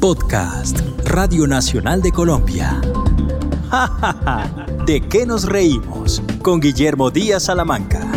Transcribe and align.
Podcast, 0.00 0.80
Radio 1.04 1.46
Nacional 1.46 2.00
de 2.00 2.10
Colombia. 2.10 2.80
¡Ja, 3.70 3.86
ja, 3.86 4.16
ja! 4.24 4.66
¿De 4.86 5.02
qué 5.02 5.26
nos 5.26 5.44
reímos? 5.44 6.22
Con 6.40 6.58
Guillermo 6.58 7.10
Díaz 7.10 7.42
Salamanca. 7.42 8.10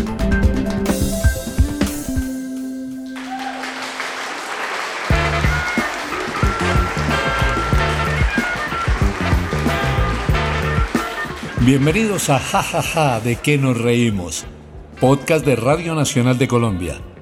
Bienvenidos 11.60 12.30
a 12.30 12.40
Jajaja 12.40 12.82
ja, 12.82 13.20
de 13.20 13.36
qué 13.36 13.58
nos 13.58 13.78
reímos, 13.78 14.46
podcast 15.02 15.46
de 15.46 15.58
Radio 15.58 15.96
Nacional 15.96 16.38
de 16.38 16.48
Colombia. 16.48 17.13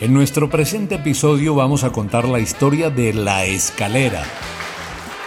En 0.00 0.14
nuestro 0.14 0.48
presente 0.48 0.94
episodio 0.94 1.56
vamos 1.56 1.82
a 1.82 1.90
contar 1.90 2.28
la 2.28 2.38
historia 2.38 2.88
de 2.88 3.12
La 3.12 3.44
Escalera. 3.46 4.22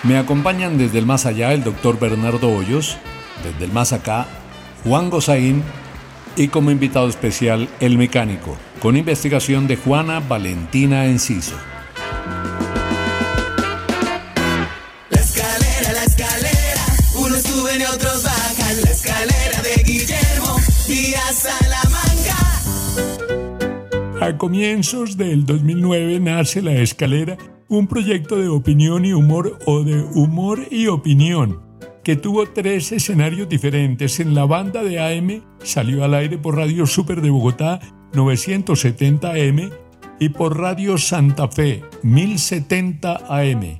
Me 0.03 0.17
acompañan 0.17 0.77
desde 0.77 0.99
el 0.99 1.05
más 1.05 1.25
allá 1.25 1.51
el 1.51 1.65
doctor 1.65 1.99
Bernardo 1.99 2.49
Hoyos, 2.49 2.97
desde 3.43 3.65
el 3.65 3.73
más 3.73 3.91
acá 3.91 4.27
Juan 4.85 5.09
Gozaín 5.09 5.61
y 6.37 6.47
como 6.47 6.71
invitado 6.71 7.09
especial 7.09 7.67
el 7.81 7.97
mecánico, 7.97 8.55
con 8.81 8.95
investigación 8.95 9.67
de 9.67 9.75
Juana 9.75 10.21
Valentina 10.21 11.05
Enciso. 11.05 11.57
A 24.31 24.37
comienzos 24.37 25.17
del 25.17 25.45
2009 25.45 26.21
nace 26.21 26.61
La 26.61 26.75
Escalera, 26.75 27.37
un 27.67 27.85
proyecto 27.85 28.37
de 28.37 28.47
opinión 28.47 29.03
y 29.03 29.11
humor 29.11 29.59
o 29.65 29.83
de 29.83 30.01
humor 30.01 30.67
y 30.71 30.87
opinión, 30.87 31.59
que 32.01 32.15
tuvo 32.15 32.45
tres 32.45 32.93
escenarios 32.93 33.49
diferentes. 33.49 34.21
En 34.21 34.33
la 34.33 34.45
banda 34.45 34.83
de 34.83 35.01
AM 35.01 35.43
salió 35.61 36.05
al 36.05 36.13
aire 36.13 36.37
por 36.37 36.55
Radio 36.55 36.87
Super 36.87 37.19
de 37.19 37.29
Bogotá 37.29 37.81
970 38.13 39.31
AM 39.31 39.69
y 40.17 40.29
por 40.29 40.57
Radio 40.57 40.97
Santa 40.97 41.49
Fe 41.49 41.83
1070 42.01 43.23
AM 43.27 43.79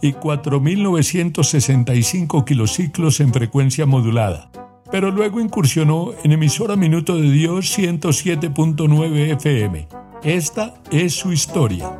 y 0.00 0.12
4965 0.12 2.44
kilociclos 2.44 3.18
en 3.18 3.32
frecuencia 3.32 3.84
modulada 3.84 4.48
pero 4.90 5.10
luego 5.10 5.40
incursionó 5.40 6.12
en 6.22 6.32
emisora 6.32 6.76
Minuto 6.76 7.16
de 7.16 7.30
Dios 7.30 7.78
107.9 7.78 9.34
FM. 9.36 9.88
Esta 10.22 10.74
es 10.90 11.14
su 11.14 11.32
historia. 11.32 11.98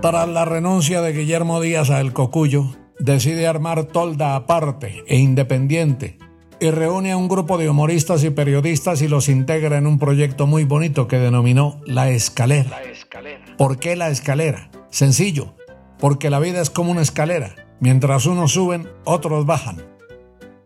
Tras 0.00 0.28
la 0.28 0.44
renuncia 0.44 1.00
de 1.00 1.12
Guillermo 1.12 1.60
Díaz 1.60 1.90
a 1.90 2.00
El 2.00 2.12
Cocuyo, 2.12 2.66
decide 2.98 3.46
armar 3.46 3.84
tolda 3.84 4.36
aparte 4.36 5.02
e 5.06 5.18
independiente 5.18 6.18
y 6.60 6.70
reúne 6.70 7.12
a 7.12 7.16
un 7.16 7.28
grupo 7.28 7.58
de 7.58 7.68
humoristas 7.68 8.22
y 8.22 8.30
periodistas 8.30 9.02
y 9.02 9.08
los 9.08 9.28
integra 9.28 9.78
en 9.78 9.86
un 9.86 9.98
proyecto 9.98 10.46
muy 10.46 10.64
bonito 10.64 11.08
que 11.08 11.18
denominó 11.18 11.80
La 11.86 12.10
Escalera. 12.10 12.70
La 12.70 12.82
escalera. 12.82 13.44
¿Por 13.56 13.78
qué 13.78 13.96
la 13.96 14.08
escalera? 14.08 14.70
Sencillo, 14.90 15.54
porque 15.98 16.30
la 16.30 16.38
vida 16.38 16.60
es 16.60 16.70
como 16.70 16.90
una 16.90 17.02
escalera. 17.02 17.54
Mientras 17.80 18.26
unos 18.26 18.52
suben, 18.52 18.88
otros 19.04 19.46
bajan. 19.46 19.93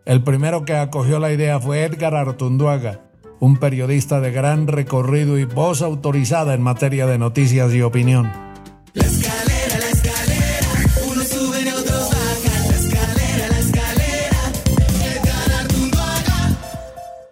El 0.09 0.23
primero 0.23 0.65
que 0.65 0.73
acogió 0.73 1.19
la 1.19 1.31
idea 1.31 1.59
fue 1.59 1.83
Edgar 1.83 2.15
Artunduaga, 2.15 3.01
un 3.39 3.57
periodista 3.57 4.19
de 4.19 4.31
gran 4.31 4.65
recorrido 4.65 5.37
y 5.37 5.45
voz 5.45 5.83
autorizada 5.83 6.55
en 6.55 6.63
materia 6.63 7.05
de 7.05 7.19
noticias 7.19 7.71
y 7.75 7.83
opinión. 7.83 8.23
La 8.95 9.03
escalera, 9.03 9.77
la 9.77 9.87
escalera, 9.87 11.11
unos 11.11 11.27
suben 11.27 11.67
y 11.67 11.69
otros 11.69 12.09
bajan. 12.09 12.69
La 12.71 12.77
escalera, 12.79 13.47
la 13.49 13.59
escalera, 13.59 14.41
Edgar 15.13 15.51
Artunduaga. 15.61 16.57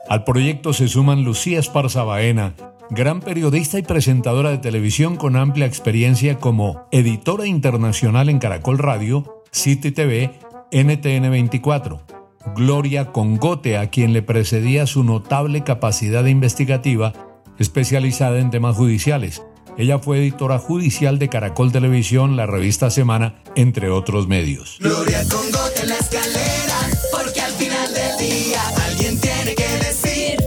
Al 0.08 0.24
proyecto 0.24 0.72
se 0.72 0.88
suman 0.88 1.24
Lucía 1.24 1.58
Esparza 1.58 2.04
Baena, 2.04 2.54
gran 2.92 3.22
periodista 3.22 3.80
y 3.80 3.82
presentadora 3.82 4.52
de 4.52 4.60
televisión 4.60 5.16
con 5.16 5.36
amplia 5.36 5.66
experiencia 5.66 6.38
como 6.38 6.88
editora 6.92 7.48
internacional 7.48 8.30
en 8.30 8.38
Caracol 8.38 8.78
Radio, 8.78 9.44
City 9.50 9.92
TV, 9.92 10.30
NTN 10.72 11.32
24. 11.32 12.17
Gloria 12.56 13.12
Congote, 13.12 13.78
a 13.78 13.90
quien 13.90 14.14
le 14.14 14.22
precedía 14.22 14.88
su 14.88 15.04
notable 15.04 15.64
capacidad 15.64 16.26
investigativa 16.26 17.14
especializada 17.60 18.40
en 18.40 18.52
temas 18.52 18.76
judiciales. 18.76 19.42
Ella 19.78 20.00
fue 20.00 20.18
editora 20.18 20.58
judicial 20.58 21.20
de 21.20 21.30
Caracol 21.30 21.72
Televisión, 21.72 22.36
la 22.36 22.48
revista 22.48 22.90
Semana, 22.90 23.36
entre 23.56 23.90
otros 23.90 24.28
medios. 24.28 24.78
Gloria 24.80 25.24
Congote 25.30 25.82
en 25.84 25.90
la 25.90 25.98
escalera, 25.98 26.80
porque 27.12 27.42
al 27.42 27.52
final 27.54 27.94
del 27.94 28.18
día 28.18 28.62
alguien 28.88 29.20
tiene 29.20 29.56
que 29.56 29.70
decir 29.86 30.38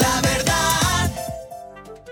la 0.00 0.20
verdad. 0.22 1.12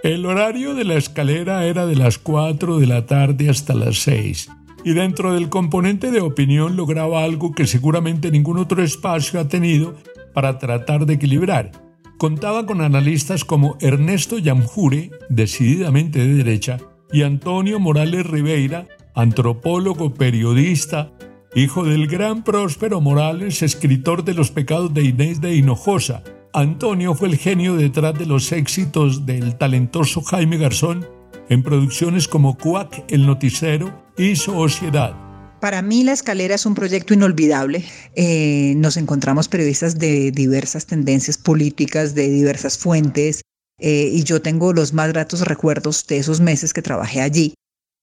El 0.03 0.26
horario 0.26 0.75
de 0.75 0.84
la 0.84 0.94
escalera 0.94 1.65
era 1.65 1.87
de 1.87 1.97
las 1.97 2.19
4 2.19 2.78
de 2.78 2.87
la 2.87 3.06
tarde 3.06 3.48
hasta 3.48 3.75
las 3.75 3.98
6 3.98 4.48
y 4.84 4.93
dentro 4.93 5.34
del 5.34 5.48
componente 5.48 6.10
de 6.10 6.20
opinión 6.20 6.76
lograba 6.76 7.22
algo 7.22 7.53
que 7.53 7.66
seguramente 7.66 8.31
ningún 8.31 8.59
otro 8.59 8.82
espacio 8.82 9.41
ha 9.41 9.48
tenido 9.48 9.94
para 10.34 10.59
tratar 10.59 11.06
de 11.06 11.15
equilibrar. 11.15 11.70
Contaba 12.19 12.66
con 12.66 12.81
analistas 12.81 13.44
como 13.44 13.76
Ernesto 13.81 14.38
Yamjure, 14.38 15.10
decididamente 15.28 16.21
de 16.21 16.34
derecha, 16.34 16.78
y 17.12 17.22
Antonio 17.22 17.78
Morales 17.78 18.26
Ribeira, 18.26 18.87
antropólogo, 19.15 20.15
periodista, 20.15 21.12
hijo 21.54 21.84
del 21.84 22.06
gran 22.06 22.44
Próspero 22.44 23.00
Morales, 23.00 23.62
escritor 23.62 24.25
de 24.25 24.34
Los 24.34 24.50
pecados 24.50 24.94
de 24.94 25.04
Inés 25.04 25.41
de 25.41 25.54
Hinojosa. 25.54 26.22
Antonio 26.54 27.15
fue 27.15 27.28
el 27.28 27.37
genio 27.37 27.76
detrás 27.76 28.19
de 28.19 28.26
los 28.26 28.53
éxitos 28.53 29.26
del 29.26 29.56
talentoso 29.56 30.22
Jaime 30.22 30.59
Garzón 30.59 31.06
en 31.48 31.62
producciones 31.62 32.28
como 32.28 32.56
Cuac, 32.56 33.04
El 33.09 33.26
Noticiero 33.26 34.01
y 34.16 34.36
Sociedad. 34.36 35.14
Para 35.60 35.80
mí 35.80 36.02
la 36.02 36.12
escalera 36.12 36.56
es 36.56 36.66
un 36.66 36.74
proyecto 36.74 37.14
inolvidable. 37.14 37.84
Eh, 38.16 38.74
nos 38.78 38.96
encontramos 38.96 39.48
periodistas 39.48 39.98
de 39.98 40.32
diversas 40.32 40.86
tendencias 40.86 41.38
políticas, 41.38 42.16
de 42.16 42.28
diversas 42.28 42.76
fuentes, 42.78 43.42
eh, 43.78 44.10
y 44.12 44.24
yo 44.24 44.42
tengo 44.42 44.72
los 44.72 44.92
más 44.92 45.12
gratos 45.12 45.42
recuerdos 45.42 46.04
de 46.08 46.18
esos 46.18 46.40
meses 46.40 46.72
que 46.72 46.82
trabajé 46.82 47.20
allí, 47.20 47.54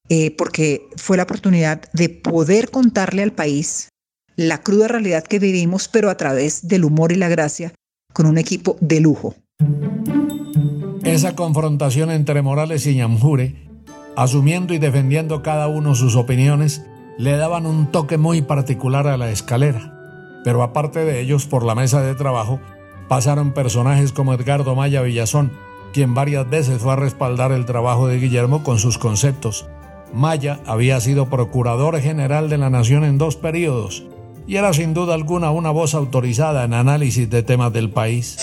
eh, 0.08 0.32
porque 0.32 0.88
fue 0.96 1.18
la 1.18 1.24
oportunidad 1.24 1.82
de 1.92 2.08
poder 2.08 2.70
contarle 2.70 3.24
al 3.24 3.34
país 3.34 3.90
la 4.38 4.62
cruda 4.62 4.88
realidad 4.88 5.26
que 5.26 5.40
vivimos, 5.40 5.90
pero 5.90 6.10
a 6.10 6.16
través 6.16 6.68
del 6.68 6.86
humor 6.86 7.12
y 7.12 7.16
la 7.16 7.28
gracia, 7.28 7.74
con 8.14 8.26
un 8.26 8.38
equipo 8.38 8.78
de 8.80 9.02
lujo. 9.02 9.36
Esa 11.04 11.36
confrontación 11.36 12.10
entre 12.10 12.42
Morales 12.42 12.88
y 12.88 12.96
Ñamjure 12.96 13.69
asumiendo 14.16 14.74
y 14.74 14.80
defendiendo 14.80 15.42
cada 15.42 15.68
uno 15.68 15.96
sus 15.96 16.16
opiniones, 16.16 16.86
le 17.18 17.38
daban 17.38 17.66
un 17.66 17.88
toque 17.88 18.18
muy 18.18 18.42
particular 18.42 19.08
a 19.08 19.18
la 19.18 19.30
escalera. 19.32 19.94
Pero 20.44 20.64
aparte 20.64 21.06
de 21.06 21.20
ellos, 21.20 21.46
por 21.46 21.66
la 21.66 21.76
mesa 21.76 22.02
de 22.02 22.16
trabajo, 22.16 22.60
pasaron 23.08 23.54
personajes 23.54 24.12
como 24.12 24.34
Edgardo 24.34 24.76
Maya 24.76 25.02
Villazón, 25.02 25.52
quien 25.94 26.14
varias 26.14 26.50
veces 26.50 26.82
fue 26.82 26.94
a 26.94 26.96
respaldar 26.96 27.52
el 27.52 27.66
trabajo 27.66 28.08
de 28.08 28.20
Guillermo 28.20 28.64
con 28.64 28.80
sus 28.80 28.98
conceptos. 28.98 29.68
Maya 30.14 30.60
había 30.66 31.00
sido 31.00 31.30
procurador 31.30 32.00
general 32.00 32.50
de 32.50 32.58
la 32.58 32.70
Nación 32.70 33.04
en 33.04 33.18
dos 33.18 33.36
periodos 33.36 34.06
y 34.50 34.58
era 34.58 34.74
sin 34.74 34.96
duda 34.96 35.14
alguna 35.14 35.52
una 35.52 35.70
voz 35.70 35.94
autorizada 35.94 36.64
en 36.64 36.74
análisis 36.74 37.30
de 37.30 37.44
temas 37.44 37.72
del 37.72 37.92
país. 37.92 38.36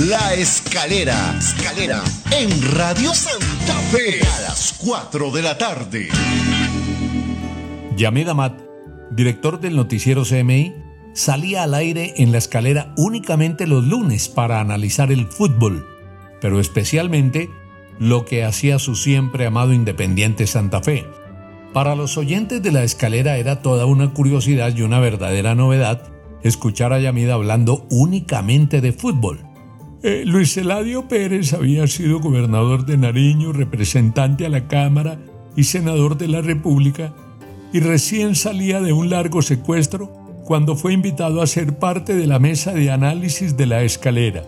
La, 0.00 0.18
la 0.18 0.34
escalera, 0.34 1.38
escalera, 1.38 2.02
en 2.36 2.50
Radio 2.72 3.14
Santa 3.14 3.78
Fe 3.92 4.20
a 4.26 4.40
las 4.40 4.74
4 4.84 5.30
de 5.30 5.42
la 5.42 5.56
tarde. 5.56 6.08
Yamid 7.96 8.28
Amat, 8.28 8.60
director 9.12 9.60
del 9.60 9.76
noticiero 9.76 10.24
CMI, 10.24 10.74
salía 11.14 11.62
al 11.62 11.74
aire 11.74 12.14
en 12.16 12.32
la 12.32 12.38
escalera 12.38 12.92
únicamente 12.96 13.68
los 13.68 13.84
lunes 13.84 14.28
para 14.28 14.58
analizar 14.58 15.12
el 15.12 15.28
fútbol, 15.28 15.86
pero 16.40 16.58
especialmente 16.58 17.48
lo 18.00 18.24
que 18.24 18.42
hacía 18.42 18.80
su 18.80 18.96
siempre 18.96 19.46
amado 19.46 19.72
Independiente 19.72 20.48
Santa 20.48 20.80
Fe 20.80 21.06
para 21.72 21.94
los 21.94 22.16
oyentes 22.18 22.62
de 22.62 22.72
la 22.72 22.82
escalera 22.82 23.36
era 23.36 23.62
toda 23.62 23.86
una 23.86 24.12
curiosidad 24.12 24.74
y 24.76 24.82
una 24.82 24.98
verdadera 24.98 25.54
novedad 25.54 26.02
escuchar 26.42 26.92
a 26.92 27.00
Yamida 27.00 27.34
hablando 27.34 27.86
únicamente 27.90 28.80
de 28.80 28.92
fútbol. 28.92 29.40
Eh, 30.02 30.24
Luis 30.24 30.56
Eladio 30.56 31.08
Pérez 31.08 31.52
había 31.52 31.86
sido 31.86 32.20
gobernador 32.20 32.86
de 32.86 32.96
Nariño, 32.96 33.52
representante 33.52 34.46
a 34.46 34.48
la 34.48 34.66
Cámara 34.66 35.18
y 35.56 35.64
senador 35.64 36.16
de 36.16 36.28
la 36.28 36.40
República, 36.40 37.12
y 37.72 37.80
recién 37.80 38.34
salía 38.34 38.80
de 38.80 38.92
un 38.92 39.10
largo 39.10 39.42
secuestro 39.42 40.12
cuando 40.44 40.74
fue 40.74 40.94
invitado 40.94 41.42
a 41.42 41.46
ser 41.46 41.78
parte 41.78 42.16
de 42.16 42.26
la 42.26 42.38
mesa 42.38 42.72
de 42.72 42.90
análisis 42.90 43.56
de 43.56 43.66
la 43.66 43.82
escalera. 43.82 44.44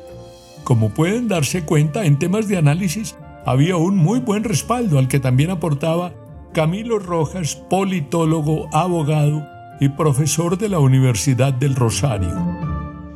Como 0.64 0.90
pueden 0.90 1.28
darse 1.28 1.64
cuenta, 1.64 2.06
en 2.06 2.18
temas 2.18 2.48
de 2.48 2.56
análisis 2.56 3.14
había 3.44 3.76
un 3.76 3.96
muy 3.96 4.20
buen 4.20 4.44
respaldo 4.44 4.98
al 4.98 5.08
que 5.08 5.20
también 5.20 5.50
aportaba 5.50 6.12
Camilo 6.52 6.98
Rojas, 6.98 7.56
politólogo, 7.70 8.68
abogado 8.74 9.48
y 9.80 9.88
profesor 9.88 10.58
de 10.58 10.68
la 10.68 10.80
Universidad 10.80 11.54
del 11.54 11.74
Rosario. 11.74 12.30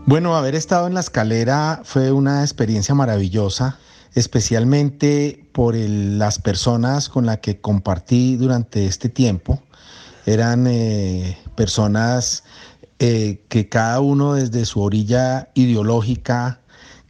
Bueno, 0.06 0.35
haber 0.35 0.55
estado 0.55 0.87
en 0.87 0.94
la 0.94 1.00
escalera 1.00 1.83
fue 1.85 2.12
una 2.12 2.41
experiencia 2.41 2.94
maravillosa, 2.94 3.79
especialmente 4.15 5.44
por 5.53 5.75
las 5.77 6.38
personas 6.38 7.11
con 7.11 7.27
las 7.27 7.41
que 7.41 7.61
compartí 7.61 8.37
durante 8.37 8.87
este 8.87 9.11
tiempo. 9.11 9.61
Eran 10.25 10.67
eh, 10.67 11.37
personas 11.56 12.43
eh, 13.00 13.43
que 13.50 13.69
cada 13.69 14.00
uno 14.00 14.32
desde 14.32 14.65
su 14.65 14.81
orilla 14.81 15.50
ideológica, 15.53 16.61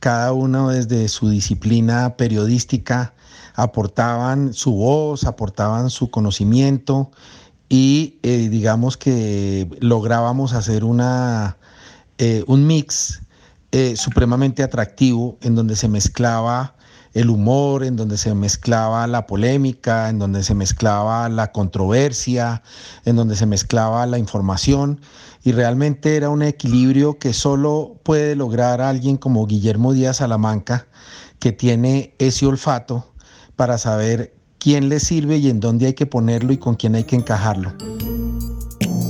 cada 0.00 0.32
uno 0.32 0.70
desde 0.70 1.06
su 1.06 1.30
disciplina 1.30 2.16
periodística, 2.16 3.14
aportaban 3.54 4.52
su 4.54 4.72
voz, 4.72 5.24
aportaban 5.24 5.90
su 5.90 6.10
conocimiento 6.10 7.10
y 7.68 8.18
eh, 8.22 8.48
digamos 8.48 8.96
que 8.96 9.68
lográbamos 9.80 10.52
hacer 10.52 10.84
una, 10.84 11.56
eh, 12.18 12.44
un 12.46 12.66
mix 12.66 13.22
supremamente 13.96 14.62
atractivo 14.62 15.36
en 15.42 15.54
donde 15.54 15.76
se 15.76 15.86
mezclaba 15.86 16.76
el 17.16 17.30
humor, 17.30 17.82
en 17.82 17.96
donde 17.96 18.18
se 18.18 18.34
mezclaba 18.34 19.06
la 19.06 19.26
polémica, 19.26 20.10
en 20.10 20.18
donde 20.18 20.42
se 20.42 20.54
mezclaba 20.54 21.30
la 21.30 21.50
controversia, 21.50 22.62
en 23.06 23.16
donde 23.16 23.36
se 23.36 23.46
mezclaba 23.46 24.04
la 24.04 24.18
información. 24.18 25.00
Y 25.42 25.52
realmente 25.52 26.16
era 26.16 26.28
un 26.28 26.42
equilibrio 26.42 27.18
que 27.18 27.32
solo 27.32 27.98
puede 28.02 28.36
lograr 28.36 28.82
alguien 28.82 29.16
como 29.16 29.46
Guillermo 29.46 29.94
Díaz 29.94 30.18
Salamanca, 30.18 30.88
que 31.38 31.52
tiene 31.52 32.14
ese 32.18 32.44
olfato 32.44 33.14
para 33.56 33.78
saber 33.78 34.34
quién 34.58 34.88
le 34.88 35.00
sirve 35.00 35.38
y 35.38 35.50
en 35.50 35.60
dónde 35.60 35.86
hay 35.86 35.94
que 35.94 36.06
ponerlo 36.06 36.52
y 36.52 36.58
con 36.58 36.74
quién 36.74 36.94
hay 36.94 37.04
que 37.04 37.16
encajarlo. 37.16 37.72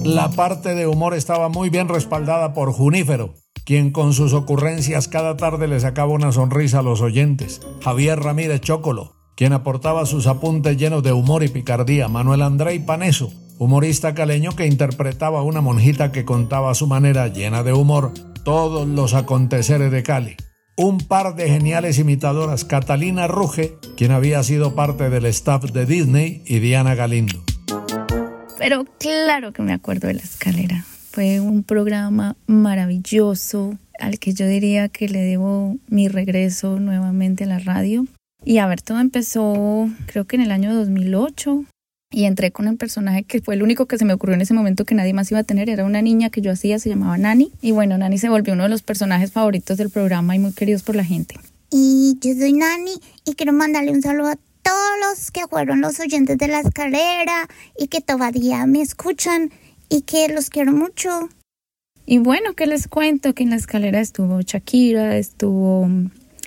La 0.05 0.31
parte 0.31 0.75
de 0.75 0.87
humor 0.87 1.15
estaba 1.15 1.49
muy 1.49 1.69
bien 1.69 1.89
respaldada 1.89 2.55
por 2.55 2.73
Junífero, 2.73 3.35
quien 3.65 3.91
con 3.91 4.13
sus 4.13 4.33
ocurrencias 4.33 5.09
cada 5.09 5.37
tarde 5.37 5.67
le 5.67 5.81
sacaba 5.81 6.13
una 6.13 6.31
sonrisa 6.31 6.79
a 6.79 6.83
los 6.83 7.01
oyentes. 7.01 7.61
Javier 7.83 8.21
Ramírez 8.21 8.61
Chocolo, 8.61 9.17
quien 9.37 9.53
aportaba 9.53 10.07
sus 10.07 10.29
apuntes 10.29 10.77
llenos 10.77 11.03
de 11.03 11.13
humor 11.13 11.43
y 11.43 11.49
picardía. 11.49 12.07
Manuel 12.07 12.43
André 12.43 12.79
Paneso, 12.79 13.33
humorista 13.59 14.15
caleño 14.15 14.55
que 14.55 14.67
interpretaba 14.67 15.41
a 15.41 15.43
una 15.43 15.61
monjita 15.61 16.13
que 16.13 16.25
contaba 16.25 16.71
a 16.71 16.75
su 16.75 16.87
manera 16.87 17.27
llena 17.27 17.65
de 17.65 17.73
humor 17.73 18.13
todos 18.45 18.87
los 18.87 19.15
aconteceres 19.15 19.91
de 19.91 20.05
Cali. 20.05 20.37
Un 20.79 20.99
par 20.99 21.35
de 21.37 21.49
geniales 21.49 21.99
imitadoras, 21.99 22.67
Catalina 22.67 23.27
Ruge, 23.27 23.79
quien 23.97 24.13
había 24.13 24.43
sido 24.43 24.75
parte 24.75 25.09
del 25.09 25.25
staff 25.25 25.65
de 25.73 25.87
Disney, 25.87 26.43
y 26.45 26.59
Diana 26.59 26.95
Galindo. 26.95 27.43
Pero 28.59 28.85
claro 28.99 29.55
que 29.55 29.63
me 29.63 29.73
acuerdo 29.73 30.09
de 30.09 30.15
la 30.15 30.21
escalera. 30.21 30.85
Fue 31.13 31.41
un 31.41 31.63
programa 31.63 32.37
maravilloso 32.47 33.79
al 33.99 34.19
que 34.19 34.35
yo 34.35 34.47
diría 34.47 34.91
que 34.91 35.09
le 35.09 35.21
debo 35.21 35.79
mi 35.89 36.09
regreso 36.09 36.79
nuevamente 36.79 37.45
a 37.45 37.47
la 37.47 37.59
radio. 37.59 38.07
Y 38.45 38.59
a 38.59 38.67
ver, 38.67 38.83
todo 38.83 39.01
empezó 39.01 39.89
creo 40.05 40.27
que 40.27 40.37
en 40.37 40.43
el 40.43 40.51
año 40.51 40.75
2008, 40.75 41.65
y 42.11 42.25
entré 42.25 42.53
con 42.53 42.69
un 42.69 42.77
personaje 42.77 43.25
que 43.25 43.41
fue 43.41 43.55
el 43.55 43.63
único 43.63 43.87
que 43.87 43.99
se 43.99 44.05
me 44.05 44.13
ocurrió 44.13 44.35
en 44.35 44.41
ese 44.41 44.55
momento 44.55 44.85
que 44.85 44.95
nadie 44.95 45.13
más 45.13 45.31
iba 45.31 45.41
a 45.41 45.45
tener. 45.45 45.69
Era 45.69 45.85
una 45.85 46.03
niña 46.03 46.31
que 46.31 46.41
yo 46.41 46.53
hacía, 46.53 46.79
se 46.79 46.89
llamaba 46.89 47.19
Nani. 47.19 47.51
Y 47.61 47.73
bueno, 47.73 47.99
Nani 47.99 48.19
se 48.19 48.29
volvió 48.29 48.55
uno 48.55 48.65
de 48.65 48.69
los 48.69 48.83
personajes 48.83 49.33
favoritos 49.33 49.77
del 49.77 49.91
programa 49.91 50.37
y 50.37 50.39
muy 50.39 50.53
queridos 50.53 50.83
por 50.83 50.95
la 50.95 51.05
gente. 51.05 51.37
Y 51.71 52.17
yo 52.21 52.35
soy 52.35 52.53
Nani 52.53 52.95
y 53.25 53.35
quiero 53.35 53.53
mandarle 53.53 53.91
un 53.91 54.03
saludo 54.03 54.29
a 54.29 54.39
todos 54.63 54.91
los 55.09 55.31
que 55.31 55.47
fueron 55.49 55.81
los 55.81 55.99
oyentes 56.01 56.39
de 56.39 56.49
la 56.49 56.61
escalera 56.61 57.49
y 57.79 57.89
que 57.89 58.01
todavía 58.01 58.67
me 58.67 58.83
escuchan 58.83 59.51
y 59.89 60.03
que 60.03 60.29
los 60.29 60.49
quiero 60.49 60.73
mucho. 60.73 61.29
Y 62.05 62.19
bueno, 62.19 62.55
¿qué 62.55 62.67
les 62.67 62.87
cuento? 62.87 63.35
Que 63.35 63.43
en 63.43 63.51
la 63.51 63.57
escalera 63.57 64.01
estuvo 64.01 64.41
Shakira, 64.41 65.17
estuvo 65.19 65.89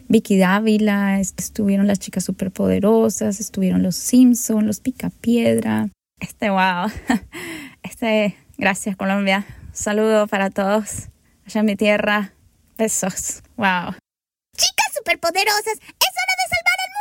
Vicky 0.09 0.39
Dávila, 0.39 1.19
estuvieron 1.19 1.85
las 1.85 2.00
chicas 2.00 2.23
superpoderosas, 2.23 3.39
estuvieron 3.39 3.83
los 3.83 3.95
Simpson, 3.95 4.65
los 4.65 4.79
Picapiedra. 4.79 5.89
Este, 6.19 6.50
wow. 6.50 6.91
Este, 7.81 8.35
gracias 8.57 8.97
Colombia. 8.97 9.45
saludo 9.71 10.27
para 10.27 10.50
todos. 10.50 11.09
Allá 11.45 11.59
en 11.61 11.65
mi 11.65 11.75
tierra. 11.75 12.33
Besos. 12.77 13.44
Wow. 13.56 13.94
Chicas 14.57 14.94
superpoderosas, 14.97 15.77
es 15.77 16.15
hora 16.19 16.33
de 16.39 16.45
salvar 16.55 16.79
el 16.85 16.91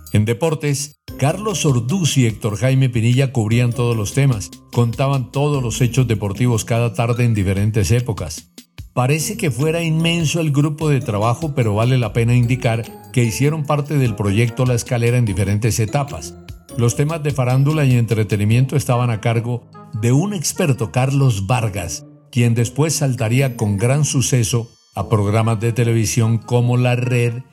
en 0.14 0.24
deportes, 0.24 0.96
Carlos 1.18 1.66
Orduz 1.66 2.16
y 2.16 2.26
Héctor 2.26 2.56
Jaime 2.56 2.88
Pinilla 2.88 3.30
cubrían 3.32 3.72
todos 3.72 3.94
los 3.96 4.14
temas, 4.14 4.50
contaban 4.72 5.30
todos 5.32 5.62
los 5.62 5.80
hechos 5.82 6.08
deportivos 6.08 6.64
cada 6.64 6.94
tarde 6.94 7.24
en 7.24 7.34
diferentes 7.34 7.90
épocas. 7.90 8.50
Parece 8.98 9.36
que 9.36 9.52
fuera 9.52 9.84
inmenso 9.84 10.40
el 10.40 10.50
grupo 10.50 10.88
de 10.88 11.00
trabajo, 11.00 11.54
pero 11.54 11.72
vale 11.72 11.98
la 11.98 12.12
pena 12.12 12.34
indicar 12.34 12.82
que 13.12 13.22
hicieron 13.22 13.62
parte 13.62 13.96
del 13.96 14.16
proyecto 14.16 14.66
La 14.66 14.74
Escalera 14.74 15.18
en 15.18 15.24
diferentes 15.24 15.78
etapas. 15.78 16.34
Los 16.76 16.96
temas 16.96 17.22
de 17.22 17.30
farándula 17.30 17.84
y 17.84 17.96
entretenimiento 17.96 18.74
estaban 18.74 19.10
a 19.10 19.20
cargo 19.20 19.62
de 19.92 20.10
un 20.10 20.34
experto, 20.34 20.90
Carlos 20.90 21.46
Vargas, 21.46 22.06
quien 22.32 22.56
después 22.56 22.92
saltaría 22.92 23.56
con 23.56 23.76
gran 23.76 24.04
suceso 24.04 24.68
a 24.96 25.08
programas 25.08 25.60
de 25.60 25.72
televisión 25.72 26.38
como 26.38 26.76
La 26.76 26.96
Red, 26.96 27.44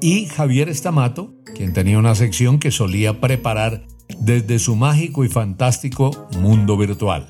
y 0.00 0.26
Javier 0.26 0.68
Estamato, 0.68 1.34
quien 1.56 1.72
tenía 1.72 1.98
una 1.98 2.14
sección 2.14 2.60
que 2.60 2.70
solía 2.70 3.20
preparar 3.20 3.84
desde 4.20 4.60
su 4.60 4.76
mágico 4.76 5.24
y 5.24 5.28
fantástico 5.28 6.28
mundo 6.38 6.76
virtual. 6.76 7.26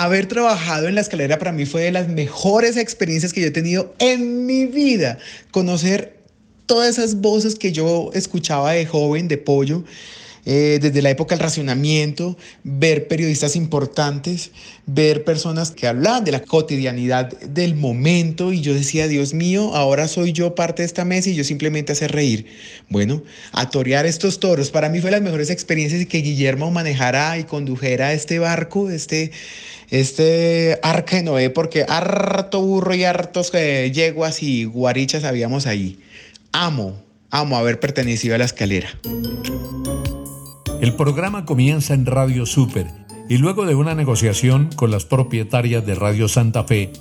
Haber 0.00 0.24
trabajado 0.24 0.88
en 0.88 0.94
la 0.94 1.02
escalera 1.02 1.38
para 1.38 1.52
mí 1.52 1.66
fue 1.66 1.82
de 1.82 1.92
las 1.92 2.08
mejores 2.08 2.78
experiencias 2.78 3.34
que 3.34 3.42
yo 3.42 3.48
he 3.48 3.50
tenido 3.50 3.94
en 3.98 4.46
mi 4.46 4.64
vida. 4.64 5.18
Conocer 5.50 6.16
todas 6.64 6.96
esas 6.96 7.16
voces 7.20 7.54
que 7.54 7.70
yo 7.70 8.10
escuchaba 8.14 8.72
de 8.72 8.86
joven, 8.86 9.28
de 9.28 9.36
pollo, 9.36 9.84
eh, 10.46 10.78
desde 10.80 11.02
la 11.02 11.10
época 11.10 11.34
del 11.34 11.42
racionamiento, 11.42 12.38
ver 12.64 13.08
periodistas 13.08 13.56
importantes, 13.56 14.52
ver 14.86 15.22
personas 15.22 15.70
que 15.70 15.86
hablaban 15.86 16.24
de 16.24 16.32
la 16.32 16.40
cotidianidad 16.40 17.38
del 17.40 17.74
momento 17.74 18.54
y 18.54 18.62
yo 18.62 18.72
decía, 18.72 19.06
Dios 19.06 19.34
mío, 19.34 19.74
ahora 19.74 20.08
soy 20.08 20.32
yo 20.32 20.54
parte 20.54 20.80
de 20.80 20.86
esta 20.86 21.04
mesa 21.04 21.28
y 21.28 21.34
yo 21.34 21.44
simplemente 21.44 21.92
hacer 21.92 22.12
reír. 22.12 22.46
Bueno, 22.88 23.22
a 23.52 23.68
torear 23.68 24.06
estos 24.06 24.40
toros, 24.40 24.70
para 24.70 24.88
mí 24.88 25.02
fue 25.02 25.10
las 25.10 25.20
mejores 25.20 25.50
experiencias 25.50 26.06
que 26.06 26.22
Guillermo 26.22 26.70
manejara 26.70 27.38
y 27.38 27.44
condujera 27.44 28.14
este 28.14 28.38
barco, 28.38 28.88
este 28.88 29.32
este 29.90 30.78
arca 30.82 31.16
de 31.16 31.22
Noé, 31.22 31.50
porque 31.50 31.84
harto 31.88 32.62
burro 32.62 32.94
y 32.94 33.04
hartos 33.04 33.52
eh, 33.54 33.90
yeguas 33.92 34.42
y 34.42 34.64
guarichas 34.64 35.24
habíamos 35.24 35.66
ahí. 35.66 36.00
Amo, 36.52 37.02
amo 37.30 37.56
haber 37.56 37.80
pertenecido 37.80 38.34
a 38.34 38.38
la 38.38 38.44
escalera. 38.44 38.88
El 40.80 40.94
programa 40.94 41.44
comienza 41.44 41.94
en 41.94 42.06
Radio 42.06 42.46
Super 42.46 42.86
y 43.28 43.38
luego 43.38 43.64
de 43.64 43.76
una 43.76 43.94
negociación 43.94 44.70
con 44.74 44.90
las 44.90 45.04
propietarias 45.04 45.86
de 45.86 45.94
Radio 45.94 46.26
Santa 46.26 46.64
Fe, 46.64 46.92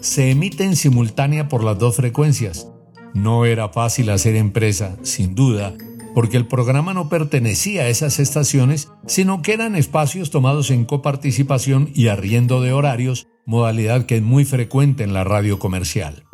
se 0.00 0.30
emite 0.30 0.64
en 0.64 0.74
simultánea 0.74 1.48
por 1.48 1.62
las 1.62 1.78
dos 1.78 1.94
frecuencias. 1.94 2.66
No 3.14 3.44
era 3.44 3.68
fácil 3.68 4.10
hacer 4.10 4.34
empresa, 4.34 4.96
sin 5.02 5.36
duda, 5.36 5.74
porque 6.16 6.38
el 6.38 6.46
programa 6.46 6.94
no 6.94 7.10
pertenecía 7.10 7.82
a 7.82 7.88
esas 7.90 8.20
estaciones, 8.20 8.90
sino 9.06 9.42
que 9.42 9.52
eran 9.52 9.76
espacios 9.76 10.30
tomados 10.30 10.70
en 10.70 10.86
coparticipación 10.86 11.90
y 11.94 12.08
arriendo 12.08 12.62
de 12.62 12.72
horarios, 12.72 13.28
modalidad 13.44 14.06
que 14.06 14.16
es 14.16 14.22
muy 14.22 14.46
frecuente 14.46 15.04
en 15.04 15.12
la 15.12 15.24
radio 15.24 15.58
comercial. 15.58 16.24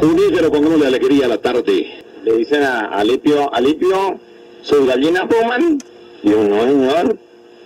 Unífero, 0.00 0.52
pongámosle 0.52 0.86
alegría 0.86 1.24
a 1.24 1.28
la 1.28 1.38
tarde. 1.38 1.88
Le 2.22 2.36
dicen 2.36 2.62
a 2.62 2.86
Alipio, 2.86 3.52
Alipio, 3.52 4.20
¿sus 4.62 4.86
gallinas 4.86 5.24
fuman? 5.28 5.78
Dijo, 6.22 6.44
no, 6.44 6.62
señor. 6.62 7.18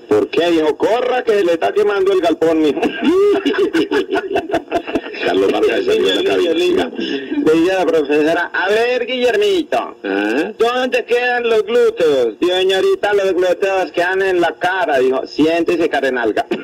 ¿Por 0.08 0.30
qué? 0.30 0.50
Dijo, 0.50 0.78
corra 0.78 1.23
que 1.25 1.44
le 1.44 1.52
está 1.52 1.75
quemando 1.75 2.11
el 2.11 2.23
galpón, 2.23 2.62
mijo. 2.62 2.80
Carlos 5.88 6.25
Vargas 6.25 6.92
Le 6.99 7.52
dije 7.52 7.73
a 7.73 7.78
la 7.78 7.87
profesora, 7.87 8.50
a 8.52 8.68
ver, 8.68 9.07
Guillermito, 9.07 9.97
¿Ah? 10.04 10.52
¿dónde 10.59 11.04
quedan 11.04 11.49
los 11.49 11.62
glúteos? 11.64 12.38
Dijo, 12.40 12.52
señorita, 12.52 13.14
los 13.14 13.33
glúteos 13.35 13.92
quedan 13.92 14.23
en 14.23 14.40
la 14.40 14.54
cara. 14.59 14.99
Dijo, 14.99 15.26
siéntese, 15.26 15.88
carenalga. 15.88 16.47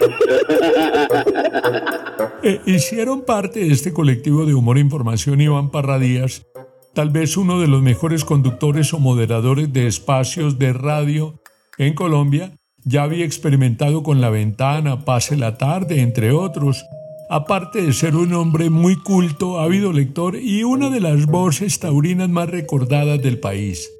Eh, 2.42 2.60
hicieron 2.66 3.24
parte 3.24 3.60
de 3.60 3.72
este 3.72 3.92
colectivo 3.94 4.44
de 4.44 4.52
humor 4.52 4.76
e 4.76 4.80
información 4.80 5.40
Iván 5.40 5.70
Parradías, 5.70 6.46
tal 6.92 7.08
vez 7.08 7.38
uno 7.38 7.58
de 7.58 7.68
los 7.68 7.80
mejores 7.80 8.24
conductores 8.24 8.92
o 8.92 8.98
moderadores 8.98 9.72
de 9.72 9.86
espacios 9.86 10.58
de 10.58 10.74
radio 10.74 11.40
en 11.78 11.94
Colombia, 11.94 12.52
ya 12.84 13.02
había 13.02 13.24
experimentado 13.24 14.02
con 14.02 14.20
La 14.20 14.28
Ventana, 14.28 15.04
Pase 15.04 15.36
la 15.36 15.56
Tarde, 15.56 16.02
entre 16.02 16.32
otros, 16.32 16.84
aparte 17.28 17.82
de 17.82 17.92
ser 17.92 18.16
un 18.16 18.32
hombre 18.34 18.70
muy 18.70 18.96
culto, 18.96 19.60
ávido 19.60 19.92
lector 19.92 20.36
y 20.36 20.64
una 20.64 20.90
de 20.90 21.00
las 21.00 21.26
voces 21.26 21.78
taurinas 21.78 22.28
más 22.28 22.48
recordadas 22.48 23.20
del 23.22 23.38
país. 23.38 23.90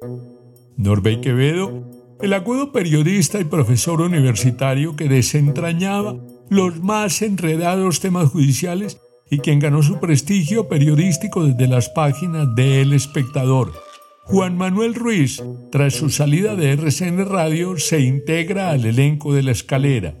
Norbey 0.77 1.21
Quevedo, 1.21 1.83
el 2.21 2.33
agudo 2.33 2.71
periodista 2.71 3.39
y 3.39 3.45
profesor 3.45 4.01
universitario 4.01 4.95
que 4.95 5.09
desentrañaba 5.09 6.15
los 6.49 6.81
más 6.81 7.21
enredados 7.21 7.99
temas 7.99 8.29
judiciales 8.29 8.99
y 9.29 9.39
quien 9.39 9.59
ganó 9.59 9.81
su 9.81 9.99
prestigio 9.99 10.67
periodístico 10.67 11.45
desde 11.45 11.67
las 11.67 11.89
páginas 11.89 12.55
de 12.55 12.81
El 12.81 12.93
Espectador. 12.93 13.73
Juan 14.23 14.57
Manuel 14.57 14.95
Ruiz, 14.95 15.43
tras 15.71 15.93
su 15.93 16.09
salida 16.09 16.55
de 16.55 16.71
RCN 16.71 17.25
Radio, 17.25 17.77
se 17.77 17.99
integra 18.01 18.71
al 18.71 18.85
elenco 18.85 19.33
de 19.33 19.43
La 19.43 19.51
Escalera. 19.51 20.15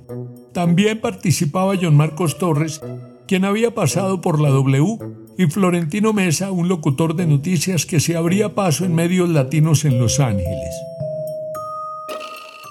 También 0.55 1.01
participaba 1.01 1.73
John 1.79 1.97
Marcos 1.97 2.37
Torres, 2.37 2.81
quien 3.27 3.43
había 3.43 3.75
pasado 3.75 4.21
por 4.21 4.39
la 4.39 4.47
W, 4.51 4.97
y 5.37 5.47
Florentino 5.47 6.13
Mesa, 6.13 6.49
un 6.49 6.69
locutor 6.69 7.17
de 7.17 7.25
noticias 7.27 7.85
que 7.85 7.99
se 7.99 8.15
abría 8.15 8.55
paso 8.55 8.85
en 8.85 8.95
medios 8.95 9.27
latinos 9.27 9.83
en 9.83 9.99
Los 9.99 10.21
Ángeles. 10.21 10.73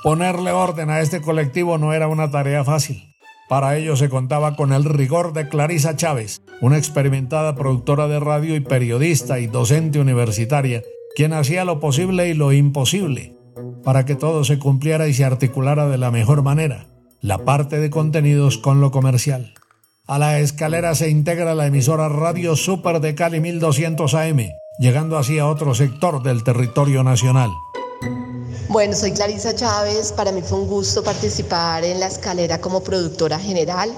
Ponerle 0.03 0.50
orden 0.50 0.88
a 0.88 1.00
este 1.00 1.21
colectivo 1.21 1.76
no 1.76 1.93
era 1.93 2.09
una 2.09 2.31
tarea 2.31 2.64
fácil. 2.64 3.14
Para 3.50 3.76
ello 3.76 3.97
se 3.97 4.09
contaba 4.09 4.57
con 4.57 4.73
el 4.73 4.85
rigor 4.85 5.35
de 5.35 5.50
Clarisa 5.50 5.95
Chávez, 5.95 6.41
una 6.62 6.79
experimentada 6.79 7.55
productora 7.55 8.09
de 8.09 8.19
radio 8.19 8.57
y 8.57 8.61
periodista 8.61 9.41
y 9.41 9.47
docente 9.47 10.00
universitaria, 10.00 10.83
quien 11.14 11.35
hacía 11.35 11.67
lo 11.67 11.81
posible 11.81 12.31
y 12.31 12.33
lo 12.33 12.50
imposible 12.55 13.37
para 13.85 14.07
que 14.07 14.14
todo 14.14 14.43
se 14.43 14.59
cumpliera 14.59 15.07
y 15.07 15.12
se 15.12 15.25
articulara 15.25 15.87
de 15.87 15.99
la 15.99 16.11
mejor 16.11 16.43
manera, 16.43 16.87
la 17.25 17.38
parte 17.38 17.78
de 17.78 17.88
contenidos 17.88 18.59
con 18.59 18.83
lo 18.83 18.90
comercial. 18.90 19.54
A 20.07 20.19
la 20.19 20.40
escalera 20.40 20.95
se 20.95 21.09
integra 21.09 21.54
la 21.54 21.64
emisora 21.64 22.11
Radio 22.11 22.54
Super 22.54 23.00
de 23.00 23.14
Cali 23.14 23.40
1200 23.40 24.12
AM, 24.12 24.50
llegando 24.78 25.16
así 25.16 25.38
a 25.38 25.49
otro 25.49 25.75
sector 25.75 26.23
del 26.23 26.45
territorio 26.45 27.02
nacional. 27.02 27.50
Bueno, 28.69 28.95
soy 28.95 29.12
Clarisa 29.12 29.54
Chávez. 29.54 30.12
Para 30.12 30.33
mí 30.33 30.43
fue 30.43 30.59
un 30.59 30.69
gusto 30.69 31.02
participar 31.02 31.83
en 31.83 31.99
la 31.99 32.09
escalera 32.09 32.61
como 32.61 32.85
productora 32.85 33.38
general. 33.38 33.90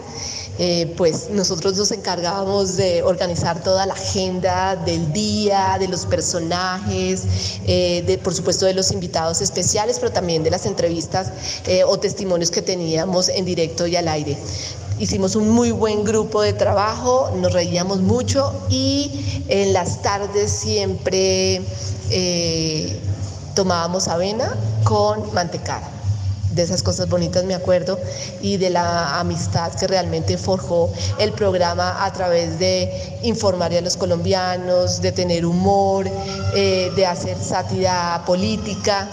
Eh, 0.59 0.95
pues 0.97 1.29
nosotros 1.31 1.77
nos 1.77 1.91
encargábamos 1.91 2.77
de 2.77 3.03
organizar 3.03 3.63
toda 3.63 3.85
la 3.85 3.93
agenda 3.93 4.75
del 4.75 5.13
día, 5.13 5.77
de 5.79 5.87
los 5.89 6.07
personajes, 6.07 7.25
eh, 7.67 8.03
de, 8.07 8.17
por 8.17 8.35
supuesto 8.35 8.65
de 8.65 8.73
los 8.73 8.91
invitados 8.91 9.43
especiales, 9.43 9.99
pero 9.99 10.13
también 10.13 10.43
de 10.43 10.51
las 10.51 10.65
entrevistas 10.65 11.31
eh, 11.67 11.85
o 11.85 11.99
testimonios 11.99 12.51
que 12.51 12.63
teníamos 12.63 13.29
en 13.29 13.45
directo 13.45 13.87
y 13.87 13.97
al 13.97 14.09
aire. 14.09 14.39
Hicimos 14.99 15.37
un 15.37 15.51
muy 15.51 15.73
buen 15.73 16.05
grupo 16.05 16.41
de 16.41 16.55
trabajo, 16.55 17.31
nos 17.37 17.53
reíamos 17.53 18.01
mucho 18.01 18.51
y 18.71 19.45
en 19.49 19.75
las 19.75 20.01
tardes 20.01 20.51
siempre 20.51 21.61
tomábamos 23.55 24.09
avena 24.09 24.57
con 24.85 25.35
mantecada 25.35 25.96
de 26.57 26.63
esas 26.63 26.83
cosas 26.83 27.09
bonitas 27.09 27.45
me 27.45 27.55
acuerdo 27.55 28.01
y 28.41 28.57
de 28.57 28.71
la 28.71 29.21
amistad 29.21 29.73
que 29.75 29.87
realmente 29.87 30.39
forjó 30.39 30.91
el 31.19 31.33
programa 31.33 32.05
a 32.05 32.13
través 32.13 32.59
de 32.59 33.19
informar 33.23 33.73
a 33.75 33.81
los 33.81 33.97
colombianos, 33.97 35.01
de 35.03 35.13
tener 35.13 35.45
humor, 35.45 36.11
eh, 36.55 36.91
de 36.97 37.07
hacer 37.07 37.37
sátira 37.37 38.23
política. 38.27 39.09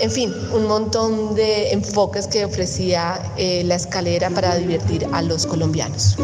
En 0.00 0.10
fin, 0.10 0.34
un 0.52 0.66
montón 0.66 1.34
de 1.34 1.70
enfoques 1.72 2.26
que 2.26 2.44
ofrecía 2.44 3.32
eh, 3.36 3.62
la 3.64 3.76
escalera 3.76 4.30
para 4.30 4.56
divertir 4.56 5.06
a 5.12 5.22
los 5.22 5.46
colombianos. 5.46 6.16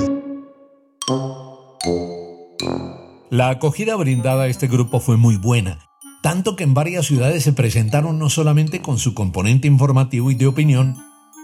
La 3.30 3.48
acogida 3.50 3.96
brindada 3.96 4.44
a 4.44 4.46
este 4.48 4.66
grupo 4.68 5.00
fue 5.00 5.16
muy 5.16 5.36
buena 5.36 5.93
tanto 6.24 6.56
que 6.56 6.64
en 6.64 6.72
varias 6.72 7.04
ciudades 7.04 7.44
se 7.44 7.52
presentaron 7.52 8.18
no 8.18 8.30
solamente 8.30 8.80
con 8.80 8.98
su 8.98 9.12
componente 9.12 9.68
informativo 9.68 10.30
y 10.30 10.34
de 10.34 10.46
opinión, 10.46 10.96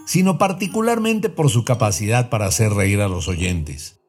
sino 0.07 0.39
particularmente 0.39 1.29
por 1.29 1.51
su 1.51 1.63
capacidad 1.63 2.29
para 2.29 2.47
hacer 2.47 2.73
reír 2.73 2.99
a 3.01 3.07
los 3.07 3.27
oyentes. 3.27 3.99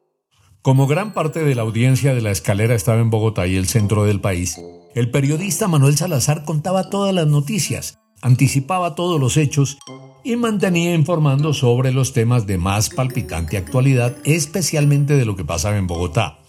Como 0.63 0.87
gran 0.87 1.13
parte 1.13 1.43
de 1.43 1.53
la 1.53 1.61
audiencia 1.61 2.15
de 2.15 2.21
la 2.23 2.31
escalera 2.31 2.73
estaba 2.73 2.99
en 3.01 3.11
Bogotá 3.11 3.45
y 3.45 3.55
el 3.55 3.67
centro 3.67 4.03
del 4.05 4.19
país, 4.19 4.59
el 4.95 5.11
periodista 5.11 5.67
Manuel 5.67 5.95
Salazar 5.95 6.43
contaba 6.43 6.89
todas 6.89 7.13
las 7.13 7.27
noticias, 7.27 7.99
anticipaba 8.23 8.95
todos 8.95 9.19
los 9.19 9.37
hechos 9.37 9.77
y 10.23 10.37
mantenía 10.37 10.95
informando 10.95 11.53
sobre 11.53 11.91
los 11.91 12.13
temas 12.13 12.47
de 12.47 12.57
más 12.57 12.89
palpitante 12.89 13.57
actualidad, 13.57 14.15
especialmente 14.23 15.17
de 15.17 15.25
lo 15.25 15.35
que 15.35 15.45
pasaba 15.45 15.77
en 15.77 15.85
Bogotá. 15.85 16.39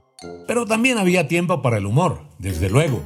Pero 0.46 0.64
también 0.64 0.96
había 0.96 1.28
tiempo 1.28 1.60
para 1.60 1.76
el 1.76 1.84
humor, 1.84 2.22
desde 2.38 2.70
luego 2.70 3.04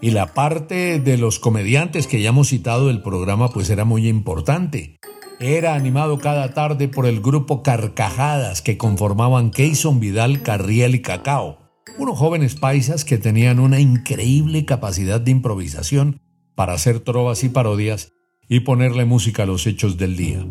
y 0.00 0.10
la 0.10 0.34
parte 0.34 0.98
de 0.98 1.18
los 1.18 1.38
comediantes 1.38 2.06
que 2.06 2.22
ya 2.22 2.30
hemos 2.30 2.48
citado 2.48 2.88
del 2.88 3.02
programa 3.02 3.50
pues 3.50 3.70
era 3.70 3.84
muy 3.84 4.08
importante. 4.08 4.98
Era 5.38 5.74
animado 5.74 6.18
cada 6.18 6.52
tarde 6.52 6.88
por 6.88 7.06
el 7.06 7.20
grupo 7.20 7.62
Carcajadas 7.62 8.62
que 8.62 8.76
conformaban 8.76 9.50
Keyson 9.50 10.00
Vidal, 10.00 10.42
Carriel 10.42 10.94
y 10.94 11.02
Cacao, 11.02 11.58
unos 11.98 12.18
jóvenes 12.18 12.56
paisas 12.56 13.04
que 13.04 13.18
tenían 13.18 13.58
una 13.58 13.80
increíble 13.80 14.64
capacidad 14.64 15.20
de 15.20 15.30
improvisación 15.30 16.20
para 16.54 16.74
hacer 16.74 17.00
trovas 17.00 17.42
y 17.44 17.48
parodias 17.48 18.12
y 18.48 18.60
ponerle 18.60 19.04
música 19.04 19.44
a 19.44 19.46
los 19.46 19.66
hechos 19.66 19.96
del 19.96 20.16
día. 20.16 20.46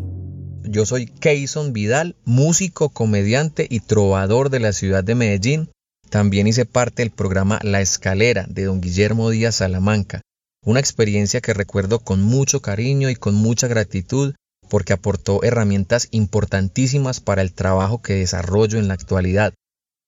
Yo 0.64 0.86
soy 0.86 1.06
Keyson 1.06 1.72
Vidal, 1.72 2.16
músico, 2.24 2.90
comediante 2.90 3.66
y 3.68 3.80
trovador 3.80 4.50
de 4.50 4.60
la 4.60 4.72
ciudad 4.72 5.04
de 5.04 5.14
Medellín 5.14 5.70
también 6.10 6.46
hice 6.46 6.66
parte 6.66 7.02
del 7.02 7.10
programa 7.10 7.60
La 7.62 7.80
Escalera 7.80 8.44
de 8.48 8.64
don 8.64 8.80
Guillermo 8.80 9.30
Díaz 9.30 9.56
Salamanca, 9.56 10.20
una 10.62 10.80
experiencia 10.80 11.40
que 11.40 11.54
recuerdo 11.54 12.00
con 12.00 12.20
mucho 12.20 12.60
cariño 12.60 13.08
y 13.08 13.14
con 13.14 13.34
mucha 13.34 13.68
gratitud 13.68 14.34
porque 14.68 14.92
aportó 14.92 15.42
herramientas 15.42 16.08
importantísimas 16.10 17.20
para 17.20 17.42
el 17.42 17.52
trabajo 17.52 18.02
que 18.02 18.14
desarrollo 18.14 18.78
en 18.78 18.88
la 18.88 18.94
actualidad. 18.94 19.54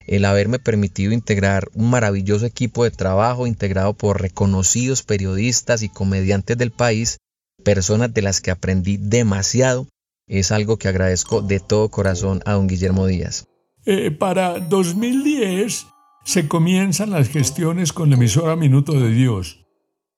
El 0.06 0.24
haberme 0.24 0.58
permitido 0.58 1.12
integrar 1.12 1.68
un 1.74 1.90
maravilloso 1.90 2.46
equipo 2.46 2.84
de 2.84 2.90
trabajo 2.90 3.46
integrado 3.46 3.94
por 3.94 4.20
reconocidos 4.20 5.02
periodistas 5.02 5.82
y 5.82 5.88
comediantes 5.88 6.58
del 6.58 6.72
país, 6.72 7.18
personas 7.64 8.12
de 8.12 8.22
las 8.22 8.40
que 8.40 8.50
aprendí 8.50 8.96
demasiado, 8.96 9.86
es 10.26 10.50
algo 10.50 10.76
que 10.76 10.88
agradezco 10.88 11.42
de 11.42 11.60
todo 11.60 11.88
corazón 11.88 12.40
a 12.44 12.52
don 12.52 12.66
Guillermo 12.66 13.06
Díaz. 13.06 13.46
Eh, 13.84 14.10
para 14.12 14.58
2010 14.60 15.86
se 16.24 16.46
comienzan 16.48 17.10
las 17.10 17.28
gestiones 17.28 17.92
con 17.92 18.10
la 18.10 18.16
emisora 18.16 18.56
Minuto 18.56 18.92
de 18.92 19.10
Dios. 19.10 19.66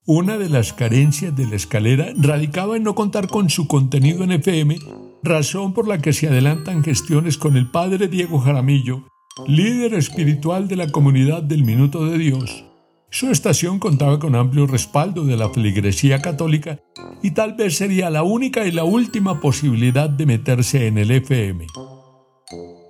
Una 0.06 0.36
de 0.36 0.50
las 0.50 0.74
carencias 0.74 1.34
de 1.34 1.46
la 1.46 1.56
escalera 1.56 2.08
radicaba 2.16 2.76
en 2.76 2.82
no 2.82 2.94
contar 2.94 3.26
con 3.28 3.48
su 3.48 3.66
contenido 3.66 4.22
en 4.22 4.32
FM, 4.32 4.78
razón 5.22 5.72
por 5.72 5.88
la 5.88 5.98
que 5.98 6.12
se 6.12 6.28
adelantan 6.28 6.84
gestiones 6.84 7.38
con 7.38 7.56
el 7.56 7.70
padre 7.70 8.08
Diego 8.08 8.38
Jaramillo, 8.38 9.04
líder 9.46 9.94
espiritual 9.94 10.68
de 10.68 10.76
la 10.76 10.88
comunidad 10.88 11.42
del 11.42 11.64
Minuto 11.64 12.04
de 12.04 12.18
Dios. 12.18 12.64
Su 13.10 13.30
estación 13.30 13.78
contaba 13.78 14.18
con 14.18 14.34
amplio 14.34 14.66
respaldo 14.66 15.24
de 15.24 15.36
la 15.38 15.48
feligresía 15.48 16.20
católica 16.20 16.80
y 17.22 17.30
tal 17.30 17.54
vez 17.54 17.76
sería 17.76 18.10
la 18.10 18.24
única 18.24 18.66
y 18.66 18.72
la 18.72 18.84
última 18.84 19.40
posibilidad 19.40 20.10
de 20.10 20.26
meterse 20.26 20.86
en 20.86 20.98
el 20.98 21.10
FM. 21.12 21.66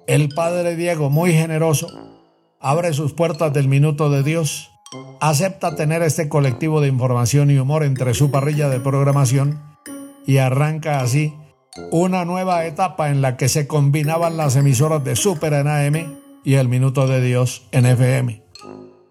El 0.09 0.31
padre 0.31 0.77
Diego, 0.77 1.11
muy 1.11 1.33
generoso, 1.33 2.14
abre 2.65 2.95
sus 2.95 3.13
puertas 3.13 3.53
del 3.53 3.69
minuto 3.69 4.09
de 4.09 4.23
Dios, 4.23 4.71
acepta 5.21 5.77
tener 5.77 6.01
este 6.01 6.31
colectivo 6.31 6.81
de 6.81 6.89
información 6.89 7.51
y 7.51 7.59
humor 7.59 7.85
entre 7.85 8.15
su 8.15 8.31
parrilla 8.31 8.71
de 8.71 8.81
programación 8.81 9.61
y 10.27 10.39
arranca 10.39 11.01
así 11.01 11.35
una 11.91 12.25
nueva 12.25 12.65
etapa 12.65 13.11
en 13.11 13.21
la 13.21 13.37
que 13.37 13.51
se 13.51 13.67
combinaban 13.67 14.39
las 14.39 14.57
emisoras 14.57 15.05
de 15.05 15.15
Super 15.15 15.53
en 15.53 15.69
AM 15.69 16.21
y 16.43 16.55
el 16.55 16.69
Minuto 16.69 17.07
de 17.07 17.21
Dios 17.21 17.69
en 17.71 17.85
FM. 17.85 18.43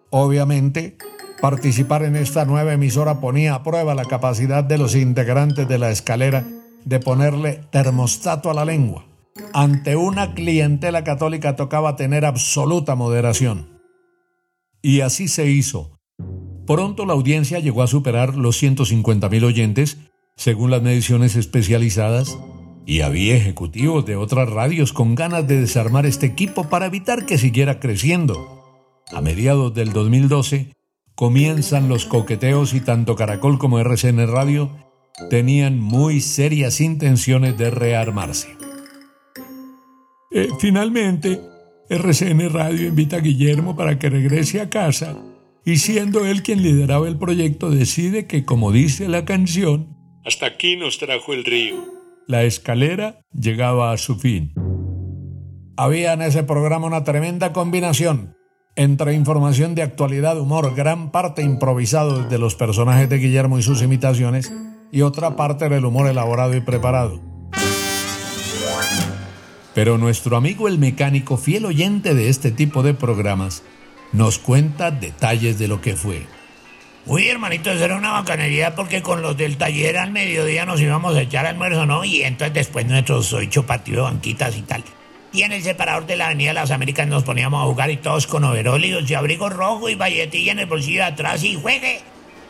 Obviamente, 0.09 0.97
participar 1.39 2.01
en 2.01 2.15
esta 2.15 2.45
nueva 2.45 2.73
emisora 2.73 3.21
ponía 3.21 3.53
a 3.53 3.61
prueba 3.61 3.93
la 3.93 4.05
capacidad 4.05 4.63
de 4.63 4.79
los 4.79 4.95
integrantes 4.95 5.67
de 5.67 5.77
la 5.77 5.91
escalera 5.91 6.43
de 6.85 6.99
ponerle 6.99 7.61
termostato 7.69 8.49
a 8.49 8.55
la 8.55 8.65
lengua 8.65 9.05
ante 9.53 9.95
una 9.95 10.33
clientela 10.33 11.03
católica 11.03 11.55
tocaba 11.55 11.95
tener 11.95 12.25
absoluta 12.25 12.95
moderación. 12.95 13.79
Y 14.81 15.01
así 15.01 15.27
se 15.27 15.49
hizo. 15.49 15.99
Pronto 16.65 17.05
la 17.05 17.13
audiencia 17.13 17.59
llegó 17.59 17.83
a 17.83 17.87
superar 17.87 18.35
los 18.35 18.61
150.000 18.61 19.43
oyentes, 19.43 19.97
según 20.35 20.71
las 20.71 20.81
mediciones 20.81 21.35
especializadas, 21.35 22.37
y 22.85 23.01
había 23.01 23.35
ejecutivos 23.35 24.05
de 24.05 24.15
otras 24.15 24.49
radios 24.49 24.93
con 24.93 25.15
ganas 25.15 25.47
de 25.47 25.59
desarmar 25.59 26.05
este 26.05 26.25
equipo 26.25 26.69
para 26.69 26.87
evitar 26.87 27.25
que 27.25 27.37
siguiera 27.37 27.79
creciendo. 27.79 28.63
A 29.11 29.21
mediados 29.21 29.73
del 29.73 29.93
2012 29.93 30.73
comienzan 31.15 31.87
los 31.87 32.05
coqueteos 32.05 32.73
y 32.73 32.81
tanto 32.81 33.15
Caracol 33.15 33.59
como 33.59 33.79
RCN 33.79 34.27
Radio 34.27 34.69
tenían 35.29 35.79
muy 35.79 36.21
serias 36.21 36.81
intenciones 36.81 37.57
de 37.57 37.69
rearmarse. 37.69 38.62
Eh, 40.33 40.49
finalmente, 40.59 41.39
RCN 41.89 42.49
Radio 42.49 42.87
invita 42.87 43.17
a 43.17 43.19
Guillermo 43.19 43.75
para 43.75 43.99
que 43.99 44.09
regrese 44.09 44.61
a 44.61 44.69
casa 44.69 45.15
y 45.63 45.77
siendo 45.77 46.25
él 46.25 46.41
quien 46.41 46.63
lideraba 46.63 47.07
el 47.07 47.17
proyecto 47.17 47.69
decide 47.69 48.25
que, 48.25 48.43
como 48.43 48.71
dice 48.71 49.07
la 49.07 49.25
canción, 49.25 49.95
hasta 50.25 50.45
aquí 50.45 50.75
nos 50.75 50.97
trajo 50.97 51.33
el 51.33 51.45
río. 51.45 51.75
La 52.27 52.43
escalera 52.43 53.21
llegaba 53.33 53.91
a 53.91 53.97
su 53.97 54.15
fin. 54.15 54.53
Había 55.75 56.13
en 56.13 56.21
ese 56.21 56.43
programa 56.43 56.87
una 56.87 57.03
tremenda 57.03 57.53
combinación 57.53 58.35
entre 58.75 59.13
información 59.13 59.75
de 59.75 59.83
actualidad, 59.83 60.39
humor, 60.39 60.73
gran 60.75 61.11
parte 61.11 61.43
improvisado 61.43 62.23
de 62.23 62.39
los 62.39 62.55
personajes 62.55 63.07
de 63.09 63.19
Guillermo 63.19 63.59
y 63.59 63.63
sus 63.63 63.83
imitaciones, 63.83 64.51
y 64.91 65.01
otra 65.01 65.35
parte 65.35 65.69
del 65.69 65.85
humor 65.85 66.07
elaborado 66.07 66.55
y 66.55 66.61
preparado. 66.61 67.32
Pero 69.73 69.97
nuestro 69.97 70.37
amigo 70.37 70.67
el 70.67 70.77
mecánico, 70.77 71.37
fiel 71.37 71.65
oyente 71.65 72.13
de 72.13 72.29
este 72.29 72.51
tipo 72.51 72.83
de 72.83 72.93
programas, 72.93 73.63
nos 74.11 74.37
cuenta 74.37 74.91
detalles 74.91 75.57
de 75.57 75.67
lo 75.67 75.81
que 75.81 75.95
fue. 75.95 76.27
Uy, 77.05 77.27
hermanito, 77.27 77.71
eso 77.71 77.83
era 77.83 77.97
una 77.97 78.11
bacanería 78.11 78.75
porque 78.75 79.01
con 79.01 79.21
los 79.21 79.35
del 79.35 79.57
taller 79.57 79.97
al 79.97 80.11
mediodía 80.11 80.65
nos 80.65 80.79
íbamos 80.79 81.15
a 81.15 81.21
echar 81.21 81.45
almuerzo, 81.45 81.85
¿no? 81.85 82.05
Y 82.05 82.21
entonces 82.21 82.53
después 82.53 82.85
nuestros 82.85 83.33
ocho 83.33 83.65
partidos 83.65 84.05
de 84.05 84.13
banquitas 84.13 84.55
y 84.55 84.61
tal. 84.61 84.83
Y 85.33 85.41
en 85.41 85.51
el 85.51 85.63
separador 85.63 86.05
de 86.05 86.15
la 86.15 86.27
Avenida 86.27 86.53
Las 86.53 86.71
Américas 86.71 87.07
nos 87.07 87.23
poníamos 87.23 87.61
a 87.61 87.65
jugar 87.65 87.89
y 87.89 87.97
todos 87.97 88.27
con 88.27 88.43
overolios 88.43 89.09
y 89.09 89.15
abrigo 89.15 89.49
rojo 89.49 89.89
y 89.89 89.95
valletilla 89.95 90.51
en 90.51 90.59
el 90.59 90.67
bolsillo 90.67 90.99
de 90.99 91.07
atrás 91.07 91.43
y 91.43 91.55
juegue. 91.55 92.01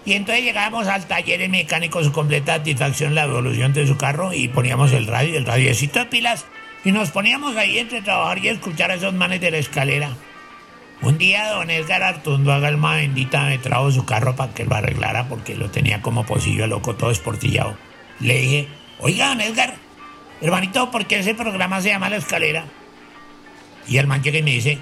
Y 0.06 0.14
entonces 0.14 0.44
llegábamos 0.44 0.88
al 0.88 1.08
taller 1.08 1.42
el 1.42 1.50
mecánico, 1.50 2.04
su 2.04 2.12
completa 2.12 2.58
satisfacción, 2.58 3.16
la 3.16 3.24
evolución 3.24 3.74
de 3.74 3.88
su 3.88 3.96
carro 3.96 4.34
y 4.34 4.50
poníamos 4.50 4.92
el 4.92 5.08
radio, 5.08 5.38
el 5.38 5.46
radiocito 5.46 6.00
de 6.00 6.06
pilas 6.08 6.46
y 6.84 6.92
nos 6.92 7.12
poníamos 7.12 7.56
ahí 7.56 7.78
entre 7.78 8.02
trabajar 8.02 8.40
y 8.40 8.50
escuchar 8.50 8.92
a 8.92 8.96
esos 8.96 9.14
manes 9.14 9.40
de 9.42 9.52
la 9.52 9.58
escalera. 9.58 10.10
Un 11.02 11.18
día 11.18 11.50
don 11.52 11.70
Edgar 11.70 12.02
Artundo, 12.04 12.54
alma 12.54 12.96
bendita, 12.96 13.44
me 13.44 13.58
trajo 13.58 13.92
su 13.92 14.06
carro 14.06 14.36
para 14.36 14.54
que 14.54 14.66
lo 14.66 14.76
arreglara 14.76 15.28
porque 15.28 15.56
lo 15.56 15.70
tenía 15.70 16.02
como 16.02 16.26
pocillo 16.26 16.68
loco, 16.68 16.96
todo 16.96 17.12
esportillado. 17.12 17.78
Le 18.20 18.38
dije, 18.40 18.68
oiga, 19.00 19.30
don 19.30 19.42
Edgar, 19.42 19.76
hermanito, 20.42 20.92
¿por 20.92 21.06
qué 21.06 21.20
ese 21.20 21.36
programa 21.36 21.82
se 21.82 21.90
llama 21.90 22.10
La 22.10 22.18
Escalera? 22.18 22.66
Y 23.88 23.98
el 23.98 24.08
man 24.08 24.24
llega 24.24 24.40
y 24.40 24.44
me 24.44 24.52
dice, 24.52 24.78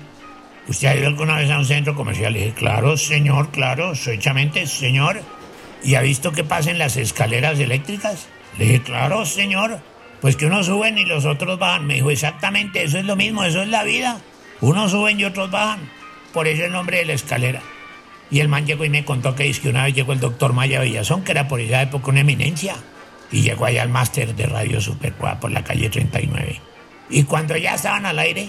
¿usted 0.67 0.89
ha 0.89 0.95
ido 0.95 1.07
alguna 1.07 1.37
vez 1.37 1.49
a 1.49 1.57
un 1.57 1.65
centro 1.65 1.95
comercial? 1.95 2.33
Le 2.33 2.39
dije, 2.39 2.53
claro, 2.53 2.97
señor, 2.97 3.49
claro, 3.49 3.95
soy 3.95 4.19
chamente, 4.19 4.67
señor. 4.67 5.21
¿Y 5.83 5.95
ha 5.95 6.01
visto 6.01 6.31
qué 6.31 6.43
pasa 6.43 6.69
en 6.69 6.77
las 6.77 6.97
escaleras 6.97 7.59
eléctricas? 7.59 8.27
Le 8.59 8.65
dije, 8.65 8.81
claro, 8.83 9.25
señor. 9.25 9.81
Pues 10.21 10.35
que 10.35 10.45
unos 10.45 10.67
suben 10.67 10.97
y 10.99 11.05
los 11.05 11.25
otros 11.25 11.57
bajan. 11.57 11.87
Me 11.87 11.95
dijo, 11.95 12.11
exactamente, 12.11 12.83
eso 12.83 12.99
es 12.99 13.05
lo 13.05 13.15
mismo, 13.15 13.43
eso 13.43 13.63
es 13.63 13.67
la 13.67 13.83
vida. 13.83 14.21
Unos 14.61 14.91
suben 14.91 15.19
y 15.19 15.25
otros 15.25 15.49
bajan. 15.49 15.89
Por 16.31 16.47
eso 16.47 16.63
el 16.63 16.71
nombre 16.71 16.97
de 16.97 17.05
la 17.05 17.13
escalera. 17.13 17.61
Y 18.29 18.39
el 18.39 18.47
man 18.47 18.65
llegó 18.65 18.85
y 18.85 18.89
me 18.89 19.03
contó 19.03 19.35
que, 19.35 19.51
que 19.51 19.69
una 19.69 19.83
vez 19.83 19.95
llegó 19.95 20.13
el 20.13 20.19
doctor 20.19 20.53
Maya 20.53 20.79
Villazón, 20.79 21.23
que 21.23 21.31
era 21.31 21.47
por 21.47 21.59
esa 21.59 21.81
época 21.81 22.11
una 22.11 22.21
eminencia. 22.21 22.75
Y 23.31 23.41
llegó 23.41 23.65
allá 23.65 23.81
al 23.81 23.89
máster 23.89 24.35
de 24.35 24.45
Radio 24.45 24.79
Super 24.79 25.13
por 25.13 25.51
la 25.51 25.63
calle 25.63 25.89
39. 25.89 26.61
Y 27.09 27.23
cuando 27.23 27.57
ya 27.57 27.75
estaban 27.75 28.05
al 28.05 28.19
aire, 28.19 28.47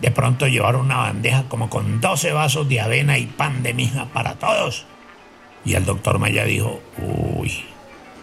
de 0.00 0.10
pronto 0.10 0.46
llevaron 0.46 0.86
una 0.86 0.98
bandeja 0.98 1.44
como 1.48 1.70
con 1.70 2.00
12 2.00 2.32
vasos 2.32 2.68
de 2.68 2.80
avena 2.80 3.18
y 3.18 3.26
pan 3.26 3.62
de 3.62 3.74
mija 3.74 4.06
para 4.06 4.34
todos. 4.34 4.86
Y 5.64 5.74
el 5.74 5.84
doctor 5.84 6.18
Maya 6.18 6.44
dijo, 6.44 6.82
uy, 6.98 7.64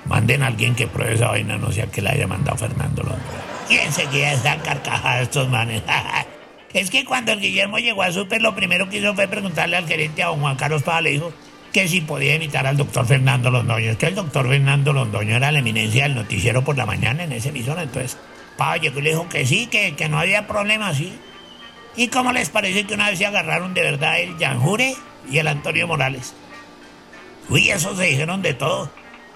Manden 0.06 0.44
a 0.44 0.48
alguien 0.48 0.76
que 0.76 0.88
pruebe 0.88 1.14
esa 1.14 1.28
vaina, 1.28 1.58
no 1.58 1.72
sea 1.72 1.86
que 1.88 2.02
la 2.02 2.12
haya 2.12 2.28
mandado 2.28 2.58
Fernando 2.58 3.04
Londoño. 3.04 3.22
Y 3.70 3.76
enseguida 3.76 4.34
están 4.34 4.60
carcajadas 4.62 5.22
estos 5.22 5.48
manes. 5.48 5.84
es 6.74 6.90
que 6.90 7.06
cuando 7.06 7.32
el 7.32 7.40
Guillermo 7.40 7.78
llegó 7.78 8.04
a 8.04 8.12
Super, 8.12 8.42
lo 8.42 8.56
primero 8.56 8.90
que 8.90 8.98
hizo 8.98 9.14
fue 9.14 9.28
preguntarle 9.28 9.78
al 9.78 9.88
gerente 9.88 10.24
a 10.24 10.28
don 10.28 10.40
Juan 10.40 10.56
Carlos 10.56 10.84
Pava, 10.84 11.02
le 11.02 11.12
dijo 11.12 11.32
que 11.72 11.88
si 11.88 12.02
podía 12.02 12.36
imitar 12.36 12.68
al 12.68 12.78
doctor 12.78 13.06
Fernando 13.06 13.52
Londoño. 13.52 13.92
Es 13.92 13.98
que 13.98 14.08
el 14.08 14.16
doctor 14.16 14.48
Fernando 14.50 14.92
Londoño 14.92 15.36
era 15.36 15.52
la 15.52 15.60
eminencia 15.60 16.04
del 16.04 16.16
noticiero 16.16 16.64
por 16.64 16.78
la 16.78 16.86
mañana 16.86 17.24
en 17.24 17.32
ese 17.32 17.50
emisora. 17.50 17.84
Entonces, 17.84 18.18
Pava 18.58 18.78
llegó 18.78 19.00
y 19.00 19.04
le 19.04 19.10
dijo 19.12 19.30
que 19.30 19.46
sí, 19.46 19.68
que, 19.68 19.96
que 19.96 20.10
no 20.10 20.20
había 20.20 20.48
problema, 20.48 20.94
sí. 20.94 21.18
¿Y 21.96 22.08
cómo 22.08 22.34
les 22.34 22.50
parece 22.50 22.86
que 22.86 22.94
una 22.94 23.10
vez 23.10 23.20
se 23.20 23.26
agarraron 23.26 23.74
de 23.74 23.82
verdad 23.82 24.20
el 24.20 24.38
Janjure 24.38 24.96
y 25.30 25.38
el 25.38 25.48
Antonio 25.48 25.88
Morales? 25.88 26.34
Uy, 27.50 27.70
eso 27.70 27.96
se 27.96 28.04
dijeron 28.04 28.42
de 28.42 28.54
todo 28.54 28.90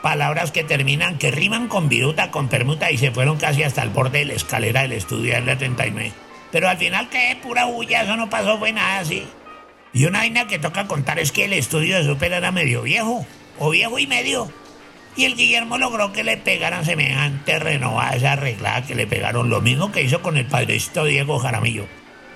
palabras 0.05 0.51
que 0.51 0.63
terminan, 0.63 1.17
que 1.17 1.31
riman 1.31 1.67
con 1.67 1.89
viruta, 1.89 2.29
con 2.29 2.47
permuta 2.47 2.91
y 2.91 2.97
se 2.99 3.09
fueron 3.09 3.37
casi 3.37 3.63
hasta 3.63 3.81
el 3.81 3.89
borde 3.89 4.19
de 4.19 4.25
la 4.25 4.33
escalera 4.33 4.83
del 4.83 4.91
estudio 4.91 5.33
del 5.33 5.57
39. 5.57 6.11
Pero 6.51 6.69
al 6.69 6.77
final, 6.77 7.09
¿qué? 7.09 7.35
Pura 7.41 7.65
bulla, 7.65 8.03
eso 8.03 8.15
no 8.15 8.29
pasó, 8.29 8.59
fue 8.59 8.71
nada 8.71 8.99
así. 8.99 9.25
Y 9.93 10.05
una 10.05 10.19
vaina 10.19 10.45
que 10.45 10.59
toca 10.59 10.85
contar 10.85 11.17
es 11.17 11.31
que 11.31 11.45
el 11.45 11.53
estudio 11.53 11.97
de 11.97 12.03
Super 12.03 12.33
era 12.33 12.51
medio 12.51 12.83
viejo, 12.83 13.25
o 13.57 13.71
viejo 13.71 13.97
y 13.97 14.05
medio. 14.05 14.53
Y 15.15 15.25
el 15.25 15.35
Guillermo 15.35 15.79
logró 15.79 16.13
que 16.13 16.23
le 16.23 16.37
pegaran 16.37 16.85
semejante 16.85 17.57
renovada 17.57 18.15
esa 18.15 18.33
arreglada 18.33 18.85
que 18.85 18.93
le 18.93 19.07
pegaron, 19.07 19.49
lo 19.49 19.59
mismo 19.61 19.91
que 19.91 20.03
hizo 20.03 20.21
con 20.21 20.37
el 20.37 20.45
padrecito 20.45 21.05
Diego 21.05 21.39
Jaramillo. 21.39 21.87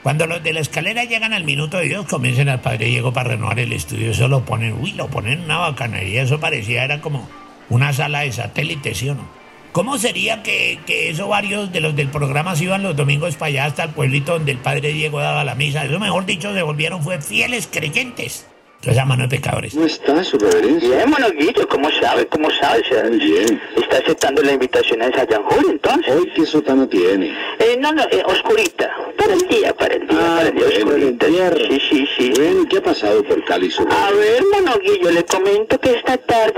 Cuando 0.02 0.26
los 0.26 0.42
de 0.42 0.54
la 0.54 0.62
escalera 0.62 1.04
llegan 1.04 1.34
al 1.34 1.44
minuto 1.44 1.78
de 1.78 1.90
Dios, 1.90 2.08
comiencen 2.08 2.50
al 2.50 2.62
padre 2.62 2.88
Diego 2.88 3.14
para 3.14 3.30
renovar 3.30 3.60
el 3.60 3.74
estudio, 3.74 4.10
eso 4.10 4.28
lo 4.28 4.44
ponen, 4.44 4.74
uy, 4.74 4.94
lo 4.94 5.08
ponen 5.08 5.34
en 5.34 5.46
una 5.46 5.60
bacanería, 5.60 6.24
eso 6.24 6.40
parecía, 6.40 6.84
era 6.84 7.00
como 7.00 7.30
una 7.70 7.94
sala 7.94 8.22
de 8.22 8.32
satélite, 8.32 8.94
¿sí 8.96 9.10
o 9.10 9.16
no? 9.16 9.40
¿Cómo 9.72 9.98
sería 10.00 10.42
que, 10.42 10.80
que 10.88 11.10
eso 11.12 11.28
varios 11.28 11.72
de 11.72 11.80
los 11.80 11.96
del 11.96 12.10
programa 12.10 12.56
se 12.56 12.64
iban 12.64 12.82
los 12.82 12.96
domingos 12.96 13.36
para 13.36 13.50
allá 13.50 13.66
hasta 13.66 13.84
el 13.84 13.92
pueblito 13.92 14.34
donde 14.34 14.52
el 14.52 14.58
padre 14.58 14.94
Diego 14.94 15.20
daba 15.20 15.44
la 15.44 15.54
misa? 15.56 15.86
Eso, 15.86 16.00
mejor 16.00 16.26
dicho, 16.26 16.54
se 16.54 16.62
volvieron 16.64 17.04
fue 17.04 17.22
fieles 17.22 17.70
creyentes. 17.72 18.48
Entonces 18.82 19.04
a 19.04 19.06
mano 19.06 19.24
de 19.24 19.30
pecadores. 19.30 19.74
¿Cómo 19.74 19.86
está, 19.86 20.24
su 20.24 20.38
reverencia? 20.38 20.88
Bien, 20.88 21.10
monoguillo, 21.10 21.68
¿cómo 21.68 21.90
sabe? 22.02 22.26
¿Cómo 22.28 22.50
sabe? 22.50 22.82
Bien. 23.18 23.62
¿Está 23.76 23.98
aceptando 23.98 24.42
la 24.42 24.54
invitación 24.54 25.02
a 25.02 25.08
esa 25.08 25.28
Yanjur, 25.28 25.66
entonces? 25.70 26.16
¿Hoy 26.16 26.32
qué 26.34 26.46
sótano 26.46 26.88
tiene? 26.88 27.28
Eh, 27.60 27.78
no, 27.78 27.92
no, 27.92 28.04
eh, 28.04 28.24
oscurita. 28.26 28.90
Para 29.18 29.34
el 29.34 29.48
día, 29.50 29.76
para 29.76 29.96
el 29.96 30.08
día, 30.08 30.18
Ah, 30.22 30.36
para 30.38 30.48
el 30.48 30.56
día 30.56 30.86
bueno, 30.86 31.08
oscurita. 31.08 31.26
Sí, 31.58 31.82
sí, 31.90 32.08
sí. 32.18 32.34
Bueno, 32.38 32.66
¿qué 32.70 32.78
ha 32.78 32.84
pasado 32.84 33.22
por 33.26 33.44
Cali, 33.44 33.70
su 33.70 33.82
A 33.82 34.12
ver, 34.12 34.44
monoguillo, 34.50 35.12
le 35.12 35.26
comento 35.26 35.78
que 35.78 35.96
esta 35.98 36.16
tarde 36.16 36.54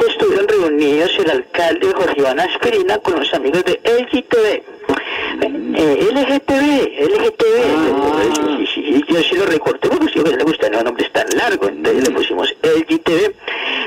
reunidos 0.61 1.11
el 1.19 1.29
alcalde 1.29 1.87
Jorge 1.93 2.19
Iván 2.19 2.39
Aspirina 2.39 2.99
con 2.99 3.19
los 3.19 3.33
amigos 3.33 3.63
de 3.65 3.79
LGTB. 3.83 4.61
Eh, 5.41 6.07
LGTB, 6.11 6.61
LGTB. 7.09 8.65
Sí, 8.65 8.67
sí, 8.73 8.93
sí, 8.93 9.05
yo 9.07 9.21
sí 9.21 9.35
lo 9.35 9.45
recorté 9.45 9.89
porque 9.89 10.11
si 10.11 10.19
a 10.19 10.21
ustedes 10.21 10.37
les 10.37 10.45
gustan 10.45 10.71
los 10.73 10.83
nombres 10.83 11.11
tan 11.11 11.27
largos, 11.35 11.69
entonces 11.69 12.07
le 12.07 12.15
pusimos 12.15 12.55
LGTB. 12.61 13.33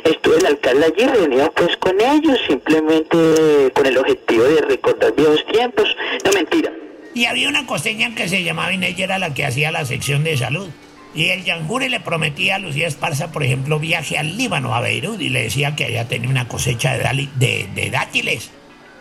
Estuvo 0.04 0.34
el 0.34 0.46
alcalde 0.46 0.84
allí 0.86 1.06
reunido 1.06 1.52
pues 1.52 1.76
con 1.76 2.00
ellos, 2.00 2.38
simplemente 2.46 3.72
con 3.74 3.86
el 3.86 3.98
objetivo 3.98 4.44
de 4.44 4.60
recordar 4.62 5.14
viejos 5.14 5.44
tiempos. 5.46 5.96
No, 6.24 6.32
mentira. 6.32 6.72
Y 7.14 7.26
había 7.26 7.48
una 7.48 7.66
costeña 7.66 8.14
que 8.14 8.28
se 8.28 8.42
llamaba 8.42 8.72
Inés 8.72 8.98
y 8.98 9.02
era 9.02 9.18
la 9.18 9.32
que 9.32 9.44
hacía 9.44 9.70
la 9.70 9.84
sección 9.84 10.24
de 10.24 10.36
salud. 10.36 10.68
Y 11.14 11.30
el 11.30 11.44
Yanjure 11.44 11.88
le 11.88 12.00
prometía 12.00 12.56
a 12.56 12.58
Lucía 12.58 12.88
Esparza, 12.88 13.30
por 13.30 13.44
ejemplo, 13.44 13.78
viaje 13.78 14.18
al 14.18 14.36
Líbano, 14.36 14.74
a 14.74 14.80
Beirut, 14.80 15.20
y 15.20 15.28
le 15.28 15.44
decía 15.44 15.76
que 15.76 15.84
allá 15.84 16.08
tenía 16.08 16.28
una 16.28 16.48
cosecha 16.48 16.96
de, 16.96 17.90
dátiles. 17.92 18.50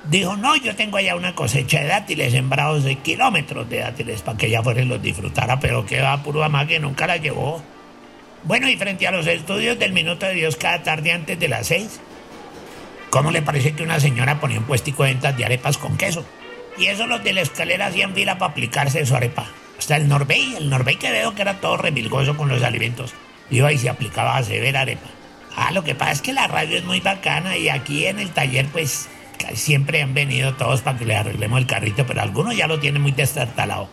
Dijo, 0.10 0.36
no, 0.38 0.56
yo 0.56 0.76
tengo 0.76 0.98
allá 0.98 1.16
una 1.16 1.34
cosecha 1.34 1.80
de 1.80 1.88
dátiles, 1.88 2.34
sembrados 2.34 2.84
de 2.84 2.98
kilómetros 2.98 3.68
de 3.68 3.80
dátiles, 3.80 4.22
para 4.22 4.38
que 4.38 4.48
ella 4.48 4.62
fuera 4.62 4.82
y 4.82 4.86
los 4.86 5.02
disfrutara, 5.02 5.60
pero 5.60 5.86
que 5.86 6.02
va 6.02 6.22
puro 6.22 6.44
amá 6.44 6.68
que 6.68 6.80
nunca 6.80 7.08
la 7.08 7.18
llevó. 7.18 7.64
Bueno, 8.44 8.70
y 8.70 8.76
frente 8.76 9.08
a 9.08 9.12
los 9.12 9.26
estudios 9.26 9.80
del 9.80 9.94
Minuto 9.94 10.28
de 10.28 10.34
Dios 10.36 10.56
cada 10.56 10.84
tarde 10.84 11.14
antes 11.14 11.40
de 11.40 11.48
las 11.48 11.68
seis, 11.68 12.00
¿cómo 13.10 13.32
le 13.32 13.42
parece 13.42 13.72
que 13.74 13.82
una 13.82 14.00
señora 14.00 14.40
ponía 14.40 14.60
un 14.60 14.66
puestico 14.66 15.04
de 15.04 15.14
ventas 15.14 15.36
de 15.36 15.46
arepas 15.46 15.80
con 15.80 15.98
queso? 15.98 16.24
Y 16.78 16.88
eso 16.88 17.08
los 17.08 17.24
de 17.24 17.34
la 17.34 17.42
escalera 17.42 17.88
hacían 17.88 18.14
fila 18.14 18.38
para 18.38 18.52
aplicarse 18.52 19.04
su 19.06 19.16
arepa. 19.16 19.48
Hasta 19.84 19.98
el 19.98 20.08
Norbey, 20.08 20.56
el 20.56 20.70
Norbey 20.70 20.96
que 20.96 21.12
veo 21.12 21.36
que 21.36 21.42
era 21.42 21.60
todo 21.60 21.76
remilgoso 21.76 22.38
con 22.38 22.48
los 22.48 22.64
alimentos, 22.64 23.14
iba 23.52 23.70
y 23.74 23.78
se 23.78 23.90
aplicaba 23.90 24.38
a 24.38 24.42
severa 24.42 24.80
arepa. 24.80 25.10
Ah, 25.58 25.72
lo 25.74 25.84
que 25.84 25.94
pasa 25.94 26.14
es 26.14 26.22
que 26.22 26.32
la 26.32 26.48
radio 26.48 26.78
es 26.78 26.86
muy 26.86 27.02
bacana 27.02 27.58
y 27.58 27.68
aquí 27.68 28.06
en 28.06 28.20
el 28.20 28.30
taller 28.30 28.66
pues 28.68 29.10
siempre 29.56 30.02
han 30.02 30.14
venido 30.14 30.54
todos 30.54 30.80
para 30.80 30.98
que 30.98 31.04
le 31.04 31.18
arreglemos 31.18 31.60
el 31.60 31.68
carrito, 31.68 32.06
pero 32.06 32.22
algunos 32.22 32.56
ya 32.56 32.66
lo 32.66 32.80
tienen 32.80 33.02
muy 33.02 33.12
destartalado. 33.12 33.90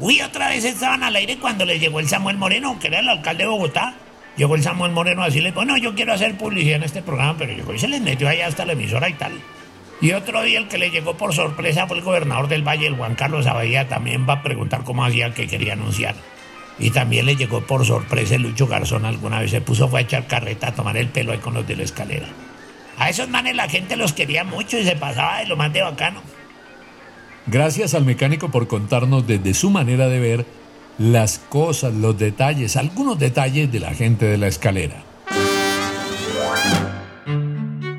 Uy, 0.00 0.22
otra 0.22 0.48
vez 0.48 0.64
estaban 0.64 1.04
al 1.04 1.14
aire 1.14 1.38
cuando 1.38 1.64
les 1.64 1.78
llegó 1.78 2.00
el 2.00 2.08
Samuel 2.08 2.36
Moreno, 2.36 2.76
que 2.80 2.88
era 2.88 2.98
el 2.98 3.08
alcalde 3.08 3.44
de 3.44 3.48
Bogotá. 3.48 3.94
Llegó 4.36 4.56
el 4.56 4.64
Samuel 4.64 4.90
Moreno 4.90 5.22
así, 5.22 5.40
le 5.40 5.52
dijo, 5.52 5.64
no, 5.64 5.76
yo 5.76 5.94
quiero 5.94 6.14
hacer 6.14 6.36
publicidad 6.36 6.78
en 6.78 6.82
este 6.82 7.00
programa, 7.00 7.36
pero 7.38 7.52
llegó 7.52 7.72
y 7.72 7.78
se 7.78 7.86
les 7.86 8.00
metió 8.00 8.28
allá 8.28 8.48
hasta 8.48 8.64
la 8.64 8.72
emisora 8.72 9.08
y 9.08 9.12
tal. 9.12 9.34
Y 10.00 10.12
otro 10.12 10.42
día 10.42 10.58
el 10.58 10.68
que 10.68 10.78
le 10.78 10.90
llegó 10.90 11.16
por 11.16 11.34
sorpresa 11.34 11.86
fue 11.86 11.98
el 11.98 12.04
gobernador 12.04 12.48
del 12.48 12.66
Valle, 12.66 12.86
el 12.86 12.96
Juan 12.96 13.14
Carlos 13.14 13.46
Abadía, 13.46 13.88
también 13.88 14.28
va 14.28 14.34
a 14.34 14.42
preguntar 14.42 14.84
cómo 14.84 15.04
hacía 15.04 15.32
que 15.32 15.46
quería 15.46 15.72
anunciar. 15.72 16.14
Y 16.78 16.90
también 16.90 17.24
le 17.24 17.36
llegó 17.36 17.62
por 17.62 17.86
sorpresa 17.86 18.34
el 18.34 18.42
Lucho 18.42 18.66
Garzón 18.66 19.06
alguna 19.06 19.40
vez, 19.40 19.50
se 19.50 19.62
puso 19.62 19.88
fue 19.88 20.00
a 20.00 20.02
echar 20.02 20.26
carreta, 20.26 20.68
a 20.68 20.74
tomar 20.74 20.98
el 20.98 21.08
pelo 21.08 21.32
ahí 21.32 21.38
con 21.38 21.54
los 21.54 21.66
de 21.66 21.76
la 21.76 21.84
escalera. 21.84 22.26
A 22.98 23.08
esos 23.08 23.28
manes 23.28 23.56
la 23.56 23.68
gente 23.68 23.96
los 23.96 24.12
quería 24.12 24.44
mucho 24.44 24.78
y 24.78 24.84
se 24.84 24.96
pasaba 24.96 25.38
de 25.38 25.46
lo 25.46 25.56
más 25.56 25.72
de 25.72 25.82
bacano. 25.82 26.20
Gracias 27.46 27.94
al 27.94 28.04
mecánico 28.04 28.50
por 28.50 28.66
contarnos 28.66 29.26
desde 29.26 29.54
su 29.54 29.70
manera 29.70 30.08
de 30.08 30.20
ver 30.20 30.46
las 30.98 31.38
cosas, 31.38 31.94
los 31.94 32.18
detalles, 32.18 32.76
algunos 32.76 33.18
detalles 33.18 33.70
de 33.70 33.80
la 33.80 33.94
gente 33.94 34.26
de 34.26 34.36
la 34.36 34.48
escalera. 34.48 35.05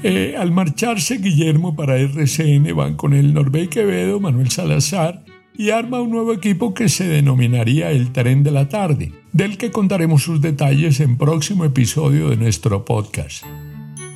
Eh, 0.04 0.36
al 0.38 0.52
marcharse 0.52 1.18
Guillermo 1.18 1.76
para 1.76 1.98
RCN 1.98 2.76
van 2.76 2.96
con 2.96 3.14
el 3.14 3.34
Norbey 3.34 3.68
Quevedo, 3.68 4.20
Manuel 4.20 4.52
Salazar 4.52 5.24
y 5.56 5.72
arma 5.72 6.02
un 6.02 6.12
nuevo 6.12 6.34
equipo 6.34 6.76
que 6.76 6.88
se 6.88 7.08
denominaría 7.08 7.90
el 7.90 8.12
Tren 8.12 8.44
de 8.44 8.52
la 8.52 8.70
Tarde, 8.70 9.12
del 9.34 9.58
que 9.58 9.72
contaremos 9.72 10.22
sus 10.22 10.40
detalles 10.40 11.00
en 11.00 11.18
próximo 11.18 11.66
episodio 11.66 12.30
de 12.30 12.38
nuestro 12.38 12.86
podcast. 12.86 13.44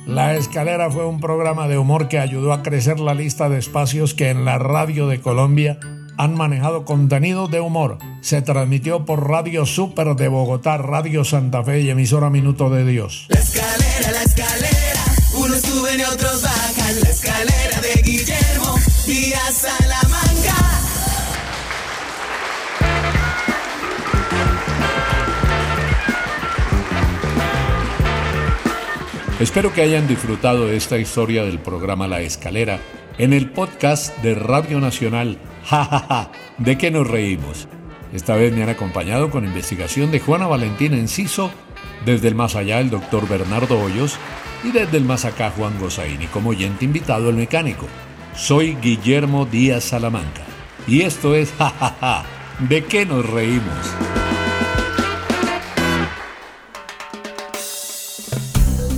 La 0.06 0.36
Escalera 0.36 0.88
fue 0.90 1.04
un 1.04 1.20
programa 1.20 1.66
de 1.66 1.78
humor 1.78 2.08
que 2.08 2.20
ayudó 2.20 2.52
a 2.52 2.62
crecer 2.62 3.00
la 3.00 3.14
lista 3.14 3.48
de 3.48 3.58
espacios 3.58 4.14
que 4.14 4.30
en 4.30 4.44
la 4.44 4.58
radio 4.58 5.08
de 5.08 5.20
Colombia 5.20 5.78
han 6.16 6.34
manejado 6.34 6.84
contenido 6.84 7.48
de 7.48 7.60
humor. 7.60 7.98
Se 8.20 8.42
transmitió 8.42 9.04
por 9.04 9.28
Radio 9.28 9.66
Super 9.66 10.14
de 10.14 10.28
Bogotá, 10.28 10.76
Radio 10.78 11.24
Santa 11.24 11.64
Fe 11.64 11.80
y 11.80 11.90
emisora 11.90 12.30
Minuto 12.30 12.70
de 12.70 12.84
Dios. 12.84 13.26
La 13.28 13.40
escalera, 13.40 14.12
la 14.12 14.22
escalera, 14.22 14.91
unos 15.52 15.64
suben 15.64 16.00
y 16.00 16.02
otros 16.04 16.42
bajan. 16.42 17.00
La 17.00 17.10
escalera 17.10 17.80
de 17.80 18.02
Guillermo 18.02 18.78
Díaz 19.06 19.54
Salamanca. 19.54 20.54
Espero 29.40 29.72
que 29.72 29.82
hayan 29.82 30.06
disfrutado 30.06 30.66
de 30.66 30.76
esta 30.76 30.98
historia 30.98 31.44
del 31.44 31.58
programa 31.58 32.06
La 32.06 32.20
Escalera 32.20 32.78
en 33.18 33.32
el 33.32 33.50
podcast 33.50 34.16
de 34.18 34.34
Radio 34.34 34.80
Nacional. 34.80 35.38
Ja, 35.64 35.84
ja, 35.84 36.04
ja, 36.08 36.32
¿de 36.58 36.76
qué 36.76 36.90
nos 36.90 37.06
reímos? 37.06 37.68
Esta 38.12 38.34
vez 38.34 38.52
me 38.52 38.64
han 38.64 38.68
acompañado 38.68 39.30
con 39.30 39.44
investigación 39.44 40.10
de 40.10 40.18
Juana 40.18 40.48
Valentina 40.48 40.96
Enciso, 40.96 41.52
desde 42.04 42.26
el 42.26 42.34
más 42.34 42.56
allá 42.56 42.80
el 42.80 42.90
doctor 42.90 43.28
Bernardo 43.28 43.80
Hoyos 43.80 44.18
y 44.64 44.70
desde 44.70 44.96
el 44.96 45.04
más 45.04 45.24
acá 45.24 45.52
Juan 45.56 45.78
Gozaini 45.78 46.26
como 46.26 46.50
oyente 46.50 46.84
invitado 46.84 47.30
el 47.30 47.36
mecánico. 47.36 47.86
Soy 48.36 48.76
Guillermo 48.80 49.46
Díaz 49.46 49.84
Salamanca 49.84 50.42
y 50.86 51.02
esto 51.02 51.34
es 51.34 51.52
Ja, 51.58 51.70
ja, 51.70 51.96
ja, 52.00 52.24
¿de 52.68 52.84
qué 52.84 53.06
nos 53.06 53.28
reímos? 53.28 53.94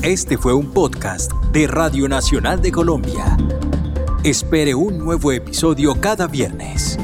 Este 0.03 0.37
fue 0.37 0.53
un 0.53 0.71
podcast 0.71 1.33
de 1.51 1.67
Radio 1.67 2.09
Nacional 2.09 2.61
de 2.61 2.71
Colombia. 2.71 3.39
Espere 4.23 4.75
un 4.75 4.99
nuevo 4.99 5.33
episodio 5.33 5.95
cada 5.99 6.27
viernes. 6.27 6.99